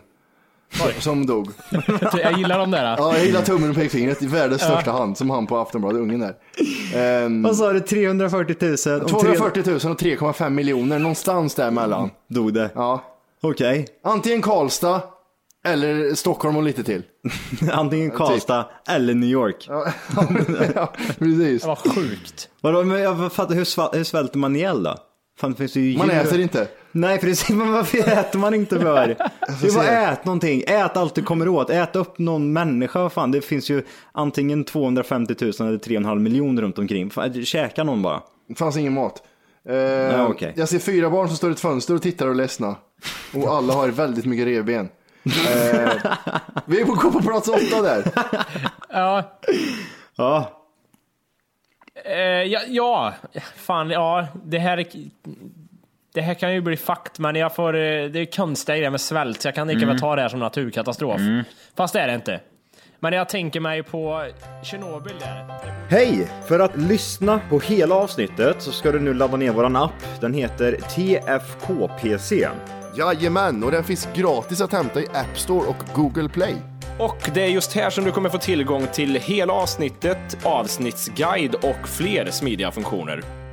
Som 1.00 1.26
dog. 1.26 1.48
Jag 2.22 2.38
gillar 2.38 2.58
de 2.58 2.70
där. 2.70 2.84
Ja, 2.98 3.16
jag 3.16 3.26
gillar 3.26 3.42
tummen 3.42 3.70
och 3.70 3.76
pekfingret 3.76 4.22
i 4.22 4.26
världens 4.26 4.62
största 4.62 4.90
hand, 4.92 5.18
som 5.18 5.30
han 5.30 5.46
på 5.46 5.58
Aftonbladet, 5.58 6.00
ungen 6.00 6.20
där. 6.20 6.34
Ehm, 6.94 7.42
Vad 7.42 7.56
sa 7.56 7.72
du? 7.72 7.80
340 7.80 8.56
000? 8.90 9.00
Och 9.02 9.08
240 9.08 9.62
000 9.66 9.74
och 9.76 9.80
3,5 10.00 10.50
miljoner, 10.50 10.98
någonstans 10.98 11.54
däremellan. 11.54 12.10
Dog 12.28 12.54
det? 12.54 12.70
Ja. 12.74 13.04
Okej. 13.42 13.86
Antingen 14.04 14.42
Karlstad 14.42 15.00
eller 15.64 16.14
Stockholm 16.14 16.56
och 16.56 16.62
lite 16.62 16.84
till. 16.84 17.02
Antingen 17.72 18.10
Karlstad 18.10 18.66
eller 18.88 19.14
New 19.14 19.28
York. 19.30 19.66
ja, 19.68 19.92
precis. 21.18 21.62
Det 21.62 21.68
var 21.68 21.76
sjukt. 21.94 22.48
Vadå, 22.60 22.84
men 22.84 23.00
jag 23.00 23.32
fattar, 23.32 23.54
hur, 23.54 23.64
sval- 23.64 23.90
hur 23.96 24.04
svälter 24.04 24.38
man 24.38 24.56
ihjäl 24.56 24.82
då? 24.82 24.96
Fan, 25.40 25.50
det 25.50 25.56
finns 25.56 25.76
ju 25.76 25.98
Man 25.98 26.08
djur- 26.08 26.14
äter 26.20 26.40
inte. 26.40 26.68
Nej 26.92 27.18
precis, 27.18 27.48
men 27.56 27.72
varför 27.72 27.98
äter 27.98 28.38
man 28.38 28.54
inte 28.54 28.80
för? 28.80 29.06
Det 29.60 29.66
är 29.68 29.74
bara 29.74 30.12
ät 30.12 30.24
någonting, 30.24 30.62
ät 30.66 30.96
allt 30.96 31.14
du 31.14 31.22
kommer 31.22 31.48
åt, 31.48 31.70
ät 31.70 31.96
upp 31.96 32.18
någon 32.18 32.52
människa, 32.52 33.10
fan. 33.10 33.30
Det 33.30 33.40
finns 33.40 33.70
ju 33.70 33.82
antingen 34.12 34.64
250 34.64 35.34
000 35.40 35.52
eller 35.68 35.78
3,5 35.78 36.18
miljoner 36.18 36.62
runt 36.62 36.78
omkring. 36.78 37.10
Fan, 37.10 37.44
käka 37.44 37.84
någon 37.84 38.02
bara. 38.02 38.22
Det 38.48 38.54
fanns 38.54 38.76
ingen 38.76 38.92
mat. 38.92 39.22
Eh, 39.68 40.30
okej. 40.30 40.52
Jag 40.56 40.68
ser 40.68 40.78
fyra 40.78 41.10
barn 41.10 41.28
som 41.28 41.36
står 41.36 41.50
i 41.50 41.52
ett 41.52 41.60
fönster 41.60 41.94
och 41.94 42.02
tittar 42.02 42.26
och 42.26 42.32
är 42.32 42.36
ledsna. 42.36 42.76
Och 43.34 43.54
alla 43.54 43.74
har 43.74 43.88
väldigt 43.88 44.24
mycket 44.24 44.46
revben. 44.46 44.88
Eh, 45.24 45.90
vi 46.64 46.84
får 46.84 46.94
gå 46.94 47.12
på 47.12 47.22
plats 47.22 47.48
åtta 47.48 47.82
där. 47.82 48.04
Ja, 48.88 49.38
Ja, 50.16 50.50
eh, 52.04 52.42
ja, 52.42 52.60
ja, 52.68 53.14
fan, 53.56 53.90
ja, 53.90 54.26
det 54.44 54.58
här 54.58 54.86
det 56.18 56.22
här 56.22 56.34
kan 56.34 56.54
ju 56.54 56.60
bli 56.60 56.76
fakt, 56.76 57.18
men 57.18 57.36
jag 57.36 57.54
får, 57.54 57.74
eh, 57.74 58.04
det 58.04 58.20
är 58.20 58.36
konstiga 58.36 58.76
grejer 58.76 58.90
med 58.90 59.00
svält, 59.00 59.42
så 59.42 59.48
jag 59.48 59.54
kan 59.54 59.68
lika 59.68 59.86
väl 59.86 60.00
ta 60.00 60.16
det 60.16 60.22
här 60.22 60.28
som 60.28 60.40
naturkatastrof. 60.40 61.20
Fast 61.76 61.94
det 61.94 62.00
är 62.00 62.08
det 62.08 62.14
inte. 62.14 62.40
Men 63.00 63.12
jag 63.12 63.28
tänker 63.28 63.60
mig 63.60 63.82
på 63.82 64.26
Tjernobyl 64.62 65.14
där. 65.20 65.46
Hej! 65.88 66.28
För 66.48 66.60
att 66.60 66.76
lyssna 66.76 67.40
på 67.50 67.60
hela 67.60 67.94
avsnittet 67.94 68.62
så 68.62 68.72
ska 68.72 68.92
du 68.92 69.00
nu 69.00 69.14
ladda 69.14 69.36
ner 69.36 69.52
våran 69.52 69.76
app. 69.76 70.20
Den 70.20 70.34
heter 70.34 70.72
TFKPC. 70.72 72.48
Jajamän, 72.96 73.64
och 73.64 73.70
den 73.70 73.84
finns 73.84 74.08
gratis 74.14 74.60
att 74.60 74.72
hämta 74.72 75.00
i 75.00 75.06
App 75.06 75.38
Store 75.38 75.66
och 75.68 75.84
Google 75.94 76.28
Play. 76.28 76.54
Och 76.98 77.30
det 77.34 77.42
är 77.42 77.48
just 77.48 77.72
här 77.72 77.90
som 77.90 78.04
du 78.04 78.12
kommer 78.12 78.28
få 78.28 78.38
tillgång 78.38 78.86
till 78.92 79.14
hela 79.14 79.52
avsnittet, 79.52 80.38
avsnittsguide 80.44 81.54
och 81.54 81.88
fler 81.88 82.30
smidiga 82.30 82.70
funktioner. 82.70 83.47